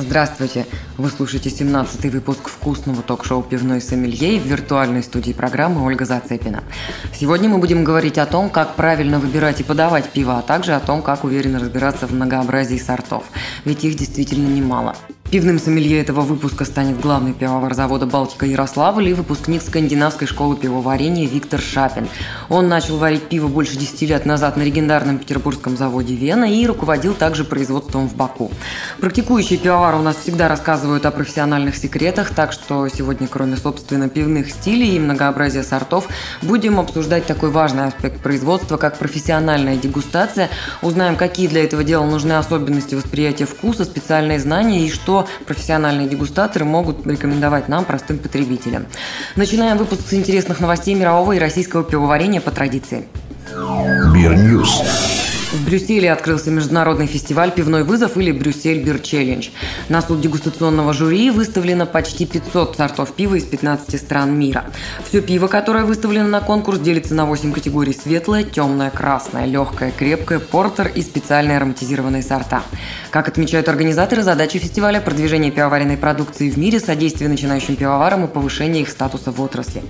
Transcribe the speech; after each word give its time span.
Здравствуйте! 0.00 0.64
Вы 0.96 1.10
слушаете 1.10 1.50
17-й 1.50 2.08
выпуск 2.10 2.48
вкусного 2.48 3.02
ток-шоу 3.02 3.42
«Пивной 3.42 3.80
сомелье» 3.80 4.38
в 4.38 4.46
виртуальной 4.46 5.02
студии 5.02 5.32
программы 5.32 5.84
Ольга 5.84 6.04
Зацепина. 6.04 6.62
Сегодня 7.12 7.48
мы 7.48 7.58
будем 7.58 7.82
говорить 7.82 8.16
о 8.16 8.26
том, 8.26 8.48
как 8.48 8.76
правильно 8.76 9.18
выбирать 9.18 9.60
и 9.60 9.64
подавать 9.64 10.08
пиво, 10.10 10.38
а 10.38 10.42
также 10.42 10.74
о 10.74 10.80
том, 10.80 11.02
как 11.02 11.24
уверенно 11.24 11.58
разбираться 11.58 12.06
в 12.06 12.12
многообразии 12.12 12.78
сортов. 12.78 13.24
Ведь 13.64 13.84
их 13.84 13.96
действительно 13.96 14.46
немало. 14.46 14.94
Пивным 15.30 15.58
сомелье 15.58 16.00
этого 16.00 16.22
выпуска 16.22 16.64
станет 16.64 17.00
главный 17.00 17.34
пивовар 17.34 17.74
завода 17.74 18.06
«Балтика» 18.06 18.46
Ярославль 18.46 19.10
и 19.10 19.12
выпускник 19.12 19.60
скандинавской 19.60 20.26
школы 20.26 20.56
пивоварения 20.56 21.26
Виктор 21.26 21.60
Шапин. 21.60 22.08
Он 22.48 22.66
начал 22.66 22.96
варить 22.96 23.24
пиво 23.24 23.46
больше 23.46 23.76
10 23.76 24.00
лет 24.08 24.24
назад 24.24 24.56
на 24.56 24.62
легендарном 24.62 25.18
петербургском 25.18 25.76
заводе 25.76 26.14
«Вена» 26.14 26.46
и 26.46 26.66
руководил 26.66 27.12
также 27.12 27.44
производством 27.44 28.08
в 28.08 28.16
Баку. 28.16 28.50
Практикующие 29.00 29.58
пивовары 29.58 29.98
у 29.98 30.02
нас 30.02 30.16
всегда 30.16 30.48
рассказывают 30.48 31.04
о 31.04 31.10
профессиональных 31.10 31.76
секретах, 31.76 32.30
так 32.30 32.52
что 32.52 32.88
сегодня, 32.88 33.28
кроме, 33.28 33.58
собственно, 33.58 34.08
пивных 34.08 34.48
стилей 34.50 34.96
и 34.96 34.98
многообразия 34.98 35.62
сортов, 35.62 36.08
будем 36.40 36.80
обсуждать 36.80 37.26
такой 37.26 37.50
важный 37.50 37.84
аспект 37.84 38.22
производства, 38.22 38.78
как 38.78 38.96
профессиональная 38.96 39.76
дегустация. 39.76 40.48
Узнаем, 40.80 41.16
какие 41.16 41.48
для 41.48 41.64
этого 41.64 41.84
дела 41.84 42.06
нужны 42.06 42.32
особенности 42.32 42.94
восприятия 42.94 43.44
вкуса, 43.44 43.84
специальные 43.84 44.40
знания 44.40 44.86
и 44.86 44.90
что 44.90 45.17
профессиональные 45.46 46.08
дегустаторы 46.08 46.64
могут 46.64 47.06
рекомендовать 47.06 47.68
нам, 47.68 47.84
простым 47.84 48.18
потребителям. 48.18 48.86
Начинаем 49.36 49.78
выпуск 49.78 50.02
с 50.08 50.14
интересных 50.14 50.60
новостей 50.60 50.94
мирового 50.94 51.32
и 51.32 51.38
российского 51.38 51.84
пивоварения 51.84 52.40
по 52.40 52.50
традиции. 52.50 53.06
Бирньюз. 54.12 55.27
В 55.50 55.64
Брюсселе 55.64 56.12
открылся 56.12 56.50
международный 56.50 57.06
фестиваль 57.06 57.50
«Пивной 57.50 57.82
вызов» 57.82 58.18
или 58.18 58.32
«Брюссель 58.32 58.82
Бир 58.82 58.98
Челлендж». 58.98 59.48
На 59.88 60.02
суд 60.02 60.20
дегустационного 60.20 60.92
жюри 60.92 61.30
выставлено 61.30 61.86
почти 61.86 62.26
500 62.26 62.76
сортов 62.76 63.14
пива 63.14 63.36
из 63.36 63.44
15 63.44 63.98
стран 63.98 64.38
мира. 64.38 64.66
Все 65.08 65.22
пиво, 65.22 65.46
которое 65.46 65.84
выставлено 65.84 66.28
на 66.28 66.42
конкурс, 66.42 66.78
делится 66.80 67.14
на 67.14 67.24
8 67.24 67.54
категорий– 67.54 67.96
светлое, 67.98 68.44
темное, 68.44 68.90
красное, 68.90 69.46
легкое, 69.46 69.90
крепкое, 69.90 70.38
портер 70.38 70.92
и 70.94 71.00
специальные 71.00 71.56
ароматизированные 71.56 72.22
сорта. 72.22 72.62
Как 73.10 73.26
отмечают 73.26 73.70
организаторы, 73.70 74.22
задача 74.22 74.58
фестиваля– 74.58 75.00
продвижение 75.04 75.50
пивоваренной 75.50 75.96
продукции 75.96 76.50
в 76.50 76.58
мире, 76.58 76.78
содействие 76.78 77.30
начинающим 77.30 77.76
пивоварам 77.76 78.26
и 78.26 78.28
повышение 78.28 78.82
их 78.82 78.90
статуса 78.90 79.32
в 79.32 79.40
отрасли. 79.40 79.82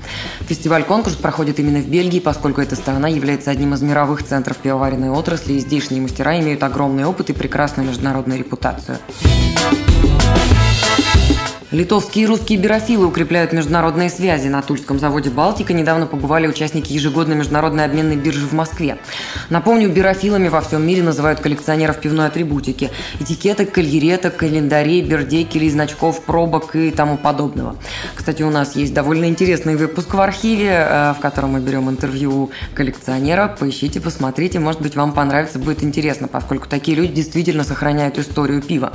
Фестиваль-конкурс 0.43 1.17
проходит 1.17 1.59
именно 1.59 1.81
в 1.81 1.89
Бельгии, 1.89 2.21
поскольку 2.21 2.61
эта 2.61 2.77
страна 2.77 3.09
является 3.09 3.51
одним 3.51 3.75
из 3.75 3.83
мировых 3.83 4.23
центров 4.23 4.59
пивоваренной 4.59 5.11
отрасли 5.11 5.48
отрасли 5.49 5.55
и 5.55 5.61
здешние 5.61 6.01
мастера 6.01 6.39
имеют 6.41 6.63
огромный 6.63 7.05
опыт 7.05 7.31
и 7.31 7.33
прекрасную 7.33 7.89
международную 7.89 8.39
репутацию. 8.39 8.99
Литовские 11.71 12.25
и 12.25 12.27
русские 12.27 12.59
бирофилы 12.59 13.05
укрепляют 13.05 13.53
международные 13.53 14.09
связи. 14.09 14.49
На 14.49 14.63
Тульском 14.63 14.99
заводе 14.99 15.29
«Балтика» 15.29 15.75
недавно 15.75 16.07
побывали 16.07 16.47
участники 16.47 16.95
ежегодной 16.95 17.37
международной 17.37 17.85
обменной 17.85 18.17
биржи 18.17 18.47
в 18.47 18.55
Москве. 18.55 18.97
Напомню, 19.51 19.91
бирофилами 19.91 20.49
во 20.49 20.63
всем 20.63 20.87
мире 20.87 21.03
называют 21.03 21.41
коллекционеров 21.41 22.01
пивной 22.01 22.29
атрибутики. 22.29 22.91
Этикеток, 23.21 23.71
кальереток, 23.71 24.37
календарей, 24.37 25.03
бердекелей, 25.03 25.69
значков, 25.69 26.25
пробок 26.25 26.75
и 26.75 26.91
тому 26.91 27.19
подобного. 27.19 27.77
Кстати, 28.15 28.43
у 28.43 28.49
нас 28.49 28.75
есть 28.75 28.95
довольно 28.95 29.27
интересный 29.27 29.77
выпуск 29.77 30.15
в 30.15 30.21
архиве, 30.23 30.71
э, 30.71 31.15
в 31.19 31.21
котором 31.21 31.51
мы 31.51 31.61
берем 31.61 31.91
интервью 31.91 32.51
коллекционера. 32.73 33.55
Поищите, 33.61 34.01
посмотрите, 34.01 34.59
может 34.59 34.81
быть, 34.81 34.97
вам 34.97 35.13
понравится, 35.13 35.59
будет 35.59 35.85
интересно, 35.85 36.29
поскольку 36.29 36.67
такие 36.67 36.97
люди 36.97 37.13
действительно 37.13 37.63
сохраняют 37.63 38.17
историю 38.17 38.63
пива. 38.63 38.95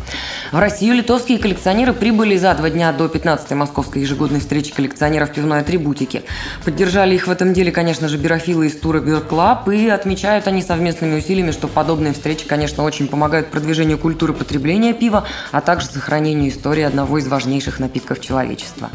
В 0.52 0.58
Россию 0.58 0.96
литовские 0.96 1.38
коллекционеры 1.38 1.94
прибыли 1.94 2.36
за 2.36 2.63
два 2.64 2.70
дня 2.70 2.94
до 2.94 3.08
15-й 3.08 3.56
московской 3.56 4.04
ежегодной 4.04 4.40
встречи 4.40 4.74
коллекционеров 4.74 5.34
пивной 5.34 5.60
атрибутики. 5.60 6.24
Поддержали 6.64 7.14
их 7.14 7.28
в 7.28 7.30
этом 7.30 7.52
деле, 7.52 7.74
конечно 7.74 8.08
же, 8.08 8.18
бирофилы 8.18 8.68
из 8.68 8.80
тура 8.80 9.02
Beer 9.02 9.28
Club, 9.28 9.76
и 9.76 9.90
отмечают 9.90 10.48
они 10.48 10.62
совместными 10.62 11.18
усилиями, 11.18 11.52
что 11.52 11.68
подобные 11.68 12.14
встречи, 12.14 12.48
конечно, 12.48 12.86
очень 12.86 13.10
помогают 13.10 13.52
продвижению 13.52 13.98
культуры 13.98 14.32
потребления 14.32 14.94
пива, 14.94 15.26
а 15.52 15.60
также 15.60 15.88
сохранению 15.88 16.52
истории 16.52 16.84
одного 16.84 17.18
из 17.18 17.28
важнейших 17.28 17.82
напитков 17.82 18.22
человечества. 18.22 18.90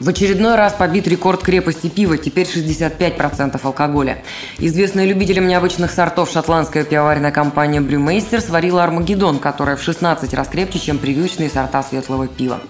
В 0.00 0.08
очередной 0.08 0.56
раз 0.56 0.72
побит 0.72 1.06
рекорд 1.06 1.42
крепости 1.42 1.88
пива, 1.88 2.18
теперь 2.18 2.48
65% 2.48 3.60
алкоголя. 3.62 4.18
Известная 4.58 5.06
любителям 5.06 5.46
необычных 5.46 5.92
сортов 5.92 6.32
шотландская 6.32 6.82
пивоваренная 6.82 7.30
компания 7.30 7.80
Брюмейстер 7.80 8.40
сварила 8.40 8.82
Армагеддон, 8.82 9.38
которая 9.38 9.76
в 9.76 9.82
16 9.82 10.34
раз 10.34 10.48
крепче, 10.48 10.80
чем 10.80 10.98
привычные 10.98 11.48
сорта 11.48 11.84
светлого 11.84 12.26
пива. 12.26 12.60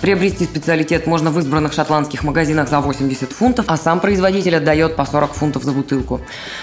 Приобрести 0.00 0.44
специалитет 0.44 1.06
можно 1.06 1.30
в 1.30 1.38
избранных 1.38 1.72
шотландских 1.72 2.24
магазинах 2.24 2.68
за 2.68 2.80
80 2.80 3.30
фунтов, 3.30 3.66
а 3.68 3.76
сам 3.76 4.00
производитель 4.00 4.56
отдает 4.56 4.96
по 4.96 5.04
40 5.04 5.34
фунтов 5.34 5.62
за 5.62 5.70
бутылку. 5.70 6.20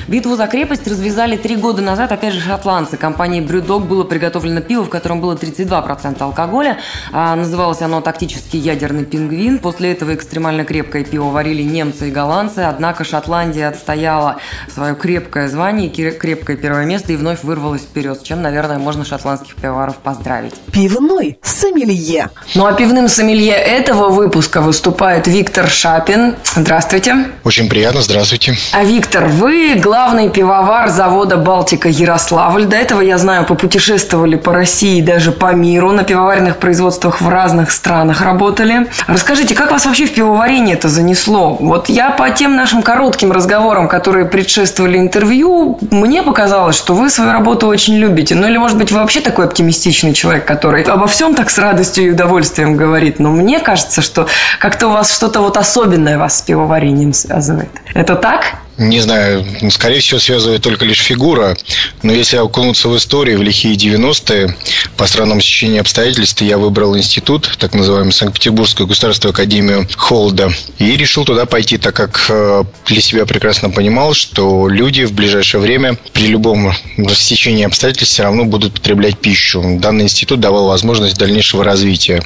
Битву 0.09 0.35
за 0.35 0.47
крепость 0.47 0.85
развязали 0.85 1.37
три 1.37 1.55
года 1.55 1.81
назад, 1.81 2.11
опять 2.11 2.33
же, 2.33 2.41
шотландцы. 2.41 2.97
Компанией 2.97 3.41
Брюдог 3.41 3.85
было 3.85 4.03
приготовлено 4.03 4.59
пиво, 4.59 4.83
в 4.83 4.89
котором 4.89 5.21
было 5.21 5.35
32% 5.35 6.21
алкоголя. 6.21 6.77
А 7.13 7.37
называлось 7.37 7.81
оно 7.81 8.01
«Тактический 8.01 8.59
ядерный 8.59 9.05
пингвин». 9.05 9.59
После 9.59 9.93
этого 9.93 10.08
экстремально 10.15 10.65
крепкое 10.65 11.03
пиво 11.03 11.29
варили 11.29 11.61
немцы 11.61 12.09
и 12.09 12.11
голландцы, 12.11 12.59
однако 12.59 13.03
Шотландия 13.03 13.69
отстояла 13.69 14.37
свое 14.73 14.95
крепкое 14.95 15.47
звание, 15.47 15.89
крепкое 15.89 16.57
первое 16.57 16.85
место 16.85 17.13
и 17.13 17.15
вновь 17.15 17.43
вырвалась 17.43 17.81
вперед, 17.81 18.19
с 18.19 18.23
чем, 18.23 18.41
наверное, 18.41 18.77
можно 18.77 19.05
шотландских 19.05 19.55
пивоваров 19.55 19.97
поздравить. 19.97 20.53
Пивной 20.71 21.39
сомелье. 21.43 22.29
Ну 22.55 22.65
а 22.65 22.73
пивным 22.73 23.07
сомелье 23.07 23.53
этого 23.53 24.09
выпуска 24.09 24.61
выступает 24.61 25.27
Виктор 25.27 25.67
Шапин. 25.67 26.35
Здравствуйте. 26.55 27.27
Очень 27.43 27.69
приятно, 27.69 28.01
здравствуйте. 28.01 28.55
А 28.73 28.83
Виктор, 28.83 29.27
вы 29.27 29.75
главный 29.75 30.29
пивовар 30.29 30.89
завода 30.89 31.37
«Балтика» 31.37 31.89
Ярославль. 31.89 32.65
До 32.65 32.75
этого, 32.75 33.01
я 33.01 33.17
знаю, 33.17 33.45
попутешествовали 33.45 34.35
по 34.35 34.53
России, 34.53 35.01
даже 35.01 35.31
по 35.31 35.53
миру, 35.53 35.91
на 35.91 36.03
пивоваренных 36.03 36.57
производствах 36.57 37.21
в 37.21 37.29
разных 37.29 37.71
странах 37.71 38.21
работали. 38.21 38.87
Расскажите, 39.07 39.55
как 39.55 39.71
вас 39.71 39.85
вообще 39.85 39.98
в 40.05 40.13
пивоварение 40.13 40.75
это 40.75 40.89
занесло? 40.89 41.55
Вот 41.59 41.89
я 41.89 42.11
по 42.11 42.29
тем 42.29 42.55
нашим 42.55 42.81
коротким 42.81 43.31
разговорам, 43.31 43.87
которые 43.87 44.25
предшествовали 44.25 44.97
интервью, 44.97 45.79
мне 45.91 46.23
показалось, 46.23 46.75
что 46.75 46.93
вы 46.93 47.09
свою 47.09 47.31
работу 47.31 47.67
очень 47.67 47.95
любите. 47.95 48.35
Ну 48.35 48.47
или, 48.47 48.57
может 48.57 48.77
быть, 48.77 48.91
вы 48.91 48.99
вообще 48.99 49.21
такой 49.21 49.45
оптимистичный 49.45 50.13
человек, 50.13 50.45
который 50.45 50.83
обо 50.83 51.07
всем 51.07 51.35
так 51.35 51.49
с 51.49 51.57
радостью 51.57 52.05
и 52.05 52.09
удовольствием 52.11 52.75
говорит. 52.75 53.19
Но 53.19 53.31
мне 53.31 53.59
кажется, 53.59 54.01
что 54.01 54.27
как-то 54.59 54.87
у 54.87 54.91
вас 54.91 55.13
что-то 55.13 55.41
вот 55.41 55.57
особенное 55.57 56.17
вас 56.17 56.39
с 56.39 56.41
пивоварением 56.41 57.13
связывает. 57.13 57.69
Это 57.93 58.15
так? 58.15 58.55
Не 58.79 59.01
знаю, 59.01 59.45
скорее 59.71 59.99
всего, 59.99 60.19
связывает 60.19 60.63
только 60.63 60.85
лишь 60.85 61.01
фигура. 61.01 61.55
Но 62.01 62.13
если 62.13 62.37
окунуться 62.37 62.87
в 62.87 62.97
историю, 62.97 63.39
в 63.39 63.41
лихие 63.41 63.75
90-е, 63.75 64.55
по 64.95 65.05
странному 65.05 65.41
сечению 65.41 65.81
обстоятельств, 65.81 66.41
я 66.41 66.57
выбрал 66.57 66.97
институт, 66.97 67.57
так 67.59 67.73
называемый 67.73 68.13
Санкт-Петербургскую 68.13 68.87
государственную 68.87 69.33
академию 69.33 69.87
Холда, 69.97 70.49
и 70.77 70.95
решил 70.95 71.25
туда 71.25 71.45
пойти, 71.45 71.77
так 71.77 71.95
как 71.95 72.25
э, 72.29 72.63
для 72.85 73.01
себя 73.01 73.25
прекрасно 73.25 73.69
понимал, 73.69 74.13
что 74.13 74.69
люди 74.69 75.03
в 75.03 75.11
ближайшее 75.11 75.59
время 75.59 75.97
при 76.13 76.27
любом 76.27 76.73
стечении 77.13 77.65
обстоятельств 77.65 78.13
все 78.13 78.23
равно 78.23 78.45
будут 78.45 78.73
потреблять 78.75 79.19
пищу. 79.19 79.61
Данный 79.79 80.05
институт 80.05 80.39
давал 80.39 80.67
возможность 80.67 81.17
дальнейшего 81.17 81.65
развития. 81.65 82.23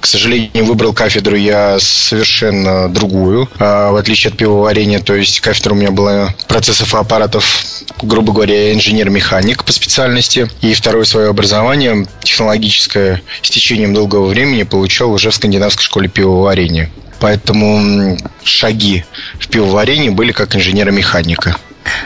К 0.00 0.06
сожалению, 0.06 0.64
выбрал 0.64 0.92
кафедру 0.92 1.36
я 1.36 1.78
совершенно 1.78 2.88
другую, 2.88 3.48
а, 3.58 3.92
в 3.92 3.96
отличие 3.96 4.30
от 4.30 4.36
пивоварения, 4.36 4.98
то 4.98 5.14
есть 5.14 5.40
кафедра 5.40 5.74
у 5.74 5.76
меня 5.76 5.91
было 5.92 6.34
процессов 6.48 6.94
и 6.94 6.96
аппаратов, 6.96 7.64
грубо 8.02 8.32
говоря, 8.32 8.72
инженер-механик 8.72 9.64
по 9.64 9.72
специальности. 9.72 10.48
И 10.60 10.74
второе 10.74 11.04
свое 11.04 11.28
образование, 11.28 12.06
технологическое, 12.22 13.22
с 13.42 13.50
течением 13.50 13.94
долгого 13.94 14.26
времени 14.26 14.64
получал 14.64 15.12
уже 15.12 15.30
в 15.30 15.34
скандинавской 15.34 15.84
школе 15.84 16.08
пивоварения. 16.08 16.90
Поэтому 17.20 18.18
шаги 18.42 19.04
в 19.38 19.48
пивоварении 19.48 20.08
были 20.08 20.32
как 20.32 20.56
инженера-механика. 20.56 21.56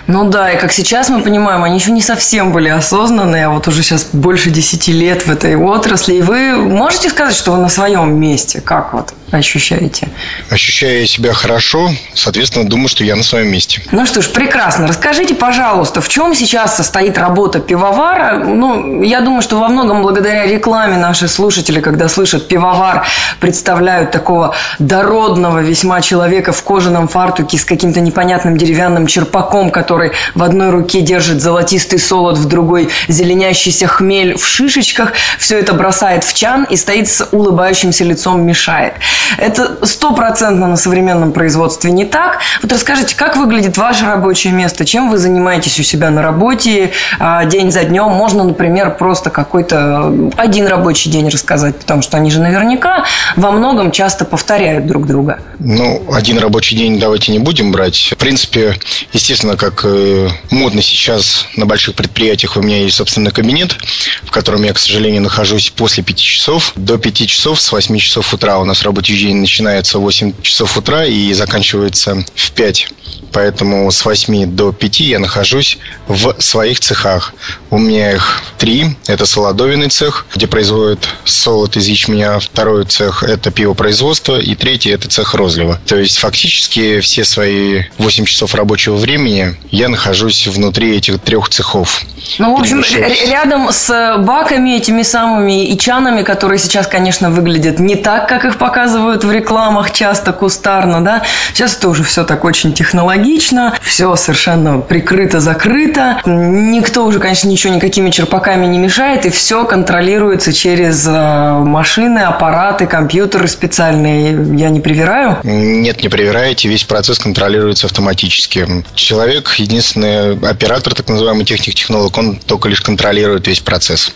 Ну 0.07 0.29
да, 0.31 0.53
и 0.53 0.59
как 0.59 0.73
сейчас 0.73 1.09
мы 1.09 1.21
понимаем, 1.23 1.65
они 1.65 1.79
еще 1.79 1.91
не 1.91 2.03
совсем 2.03 2.53
были 2.53 2.69
осознанные, 2.69 3.47
а 3.47 3.51
вот 3.51 3.67
уже 3.67 3.83
сейчас 3.83 4.09
больше 4.13 4.51
10 4.51 4.89
лет 4.89 5.27
в 5.27 5.31
этой 5.31 5.57
отрасли. 5.57 6.15
И 6.15 6.23
вы 6.23 6.57
можете 6.57 7.09
сказать, 7.09 7.35
что 7.35 7.53
вы 7.53 7.59
на 7.59 7.69
своем 7.69 8.19
месте? 8.19 8.61
Как 8.61 8.93
вот 8.93 9.13
ощущаете? 9.33 10.09
Ощущаю 10.51 11.07
себя 11.07 11.33
хорошо, 11.33 11.91
соответственно, 12.15 12.69
думаю, 12.69 12.89
что 12.89 13.03
я 13.05 13.17
на 13.17 13.25
своем 13.25 13.49
месте. 13.49 13.83
Ну 13.91 14.07
что 14.07 14.23
ж, 14.23 14.29
прекрасно. 14.29 14.87
Расскажите, 14.87 15.35
пожалуйста, 15.35 16.01
в 16.01 16.09
чем 16.09 16.35
сейчас 16.35 16.77
состоит 16.77 17.19
работа 17.19 17.59
пивовара? 17.59 18.39
Ну, 18.39 19.03
я 19.03 19.21
думаю, 19.21 19.43
что 19.43 19.59
во 19.59 19.69
многом 19.69 20.03
благодаря 20.03 20.47
рекламе 20.47 20.97
наши 20.97 21.27
слушатели, 21.27 21.81
когда 21.81 22.09
слышат 22.09 22.47
пивовар, 22.47 23.07
представляют 23.41 24.13
такого 24.13 24.55
дородного 24.79 25.59
весьма 25.59 26.01
человека 26.01 26.53
в 26.53 26.63
кожаном 26.63 27.09
фартуке 27.09 27.59
с 27.59 27.65
каким-то 27.65 28.01
непонятным 28.01 28.57
деревянным 28.57 29.07
черпаком, 29.07 29.66
который 29.71 30.13
в 30.35 30.43
одной 30.43 30.71
руке 30.71 31.01
держит 31.01 31.41
золотистый 31.41 31.99
солод, 31.99 32.39
в 32.39 32.47
другой 32.47 32.89
зеленящийся 33.09 33.87
хмель 33.87 34.37
в 34.37 34.47
шишечках. 34.47 35.13
Все 35.39 35.59
это 35.59 35.73
бросает 35.73 36.25
в 36.25 36.33
чан 36.35 36.65
и 36.65 36.77
стоит 36.77 37.09
с 37.09 37.27
улыбающимся 37.33 38.05
лицом 38.05 38.43
мешает. 38.43 38.95
Это 39.39 39.85
стопроцентно 39.87 40.67
на 40.69 40.77
современном 40.77 41.33
производстве 41.33 41.91
не 41.91 42.05
так. 42.05 42.41
Вот 42.63 42.73
расскажите, 42.73 43.17
как 43.17 43.37
выглядит 43.37 43.77
ваше 43.77 44.07
рабочее 44.07 44.53
место? 44.53 44.85
Чем 44.85 45.11
вы 45.11 45.19
занимаетесь 45.19 45.79
у 45.79 45.83
себя 45.83 46.11
на 46.11 46.23
работе 46.23 46.93
а, 47.19 47.45
день 47.45 47.71
за 47.71 47.85
днем? 47.85 48.11
Можно, 48.11 48.45
например, 48.45 48.97
просто 48.97 49.31
какой-то 49.31 50.31
один 50.37 50.67
рабочий 50.67 51.11
день 51.11 51.29
рассказать, 51.29 51.77
потому 51.77 52.03
что 52.03 52.17
они 52.17 52.31
же 52.31 52.41
наверняка 52.41 53.05
во 53.37 53.51
многом 53.51 53.91
часто 53.91 54.25
повторяют 54.25 54.87
друг 54.87 55.07
друга. 55.07 55.41
Ну, 55.59 56.03
один 56.13 56.39
рабочий 56.39 56.77
день 56.77 56.99
давайте 56.99 57.33
не 57.33 57.39
будем 57.39 57.73
брать. 57.73 58.13
В 58.13 58.17
принципе, 58.17 58.77
естественно, 59.13 59.56
как 59.57 59.85
э, 59.85 60.29
модно 60.51 60.83
сейчас 60.83 61.47
на 61.57 61.67
больших 61.67 61.95
предприятиях, 61.95 62.57
у 62.57 62.63
меня 62.63 62.83
есть 62.83 62.97
собственный 62.97 63.31
кабинет, 63.31 63.77
в 64.23 64.31
котором 64.31 64.63
я, 64.63 64.73
к 64.73 64.79
сожалению, 64.79 65.23
нахожусь 65.23 65.71
после 65.71 66.03
пяти 66.03 66.23
часов. 66.23 66.73
До 66.77 66.99
пяти 66.99 67.27
часов 67.27 67.61
с 67.61 67.73
8 67.73 67.99
часов 67.99 68.33
утра 68.33 68.59
у 68.59 68.65
нас 68.65 68.83
рабочий 68.83 69.19
день 69.19 69.37
начинается 69.37 69.99
в 69.99 70.03
8 70.03 70.43
часов 70.43 70.77
утра 70.77 71.05
и 71.05 71.33
заканчивается 71.33 72.25
в 72.35 72.51
5. 72.53 72.89
Поэтому 73.33 73.91
с 73.91 74.05
8 74.05 74.47
до 74.55 74.73
5 74.73 75.01
я 75.01 75.19
нахожусь 75.19 75.79
в 76.09 76.41
своих 76.41 76.81
цехах. 76.81 77.35
У 77.71 77.79
меня 77.79 78.13
их 78.13 78.43
три. 78.59 78.97
Это 79.07 79.27
солодовинный 79.27 79.89
цех, 79.89 80.27
где 80.35 80.47
производят 80.47 81.07
солод 81.25 81.77
из 81.77 81.87
ячменя. 81.87 82.39
Второй 82.39 82.85
цех– 82.87 83.23
это 83.25 83.51
пивопроизводство. 83.51 84.39
И 84.41 84.55
третий– 84.55 84.91
это 84.91 85.09
цех 85.09 85.35
розлива. 85.35 85.81
То 85.87 85.97
есть, 85.97 86.19
фактически, 86.19 87.01
все 87.01 87.25
свои 87.25 87.85
8 87.99 88.25
часов 88.25 88.55
рабочего 88.55 88.97
времени 88.97 89.46
я 89.71 89.89
нахожусь 89.89 90.47
внутри 90.47 90.97
этих 90.97 91.21
трех 91.21 91.49
цехов. 91.49 92.03
Ну, 92.39 92.57
в 92.57 92.61
общем, 92.61 92.83
рядом 93.31 93.71
с 93.71 94.17
баками 94.19 94.77
этими 94.77 95.03
самыми 95.03 95.67
и 95.67 95.79
чанами, 95.79 96.23
которые 96.23 96.59
сейчас, 96.59 96.87
конечно, 96.87 97.31
выглядят 97.31 97.79
не 97.79 97.97
так, 97.97 98.29
как 98.29 98.45
их 98.45 98.59
показывают 98.59 99.25
в 99.25 99.31
рекламах 99.31 99.93
часто 99.93 100.33
кустарно, 100.33 101.05
да. 101.05 101.23
Сейчас 101.53 101.77
это 101.77 101.89
уже 101.89 102.03
все 102.03 102.25
так 102.25 102.45
очень 102.45 102.73
технологично, 102.73 103.75
все 103.83 104.15
совершенно 104.17 104.79
прикрыто, 104.79 105.41
закрыто. 105.41 106.21
Никто 106.25 107.05
уже, 107.05 107.19
конечно, 107.19 107.49
ничего 107.49 107.75
никакими 107.75 108.11
черпаками 108.11 108.67
не 108.67 108.79
мешает, 108.79 109.27
и 109.27 109.31
все 109.31 109.65
контролируется 109.65 110.53
через 110.53 111.07
э, 111.07 111.59
машины, 111.59 112.21
аппараты, 112.21 112.87
компьютеры 112.87 113.49
специальные. 113.49 114.57
Я 114.57 114.71
не 114.71 114.81
привираю? 114.81 115.39
Нет, 115.43 116.03
не 116.03 116.09
привираете. 116.09 116.69
Весь 116.69 116.85
процесс 116.85 117.19
контролируется 117.19 117.87
автоматически. 117.87 118.85
Человек, 118.95 119.36
единственный 119.59 120.39
оператор, 120.49 120.95
так 120.95 121.09
называемый 121.09 121.45
техник-технолог, 121.45 122.17
он 122.17 122.37
только 122.37 122.69
лишь 122.69 122.81
контролирует 122.81 123.47
весь 123.47 123.61
процесс. 123.61 124.13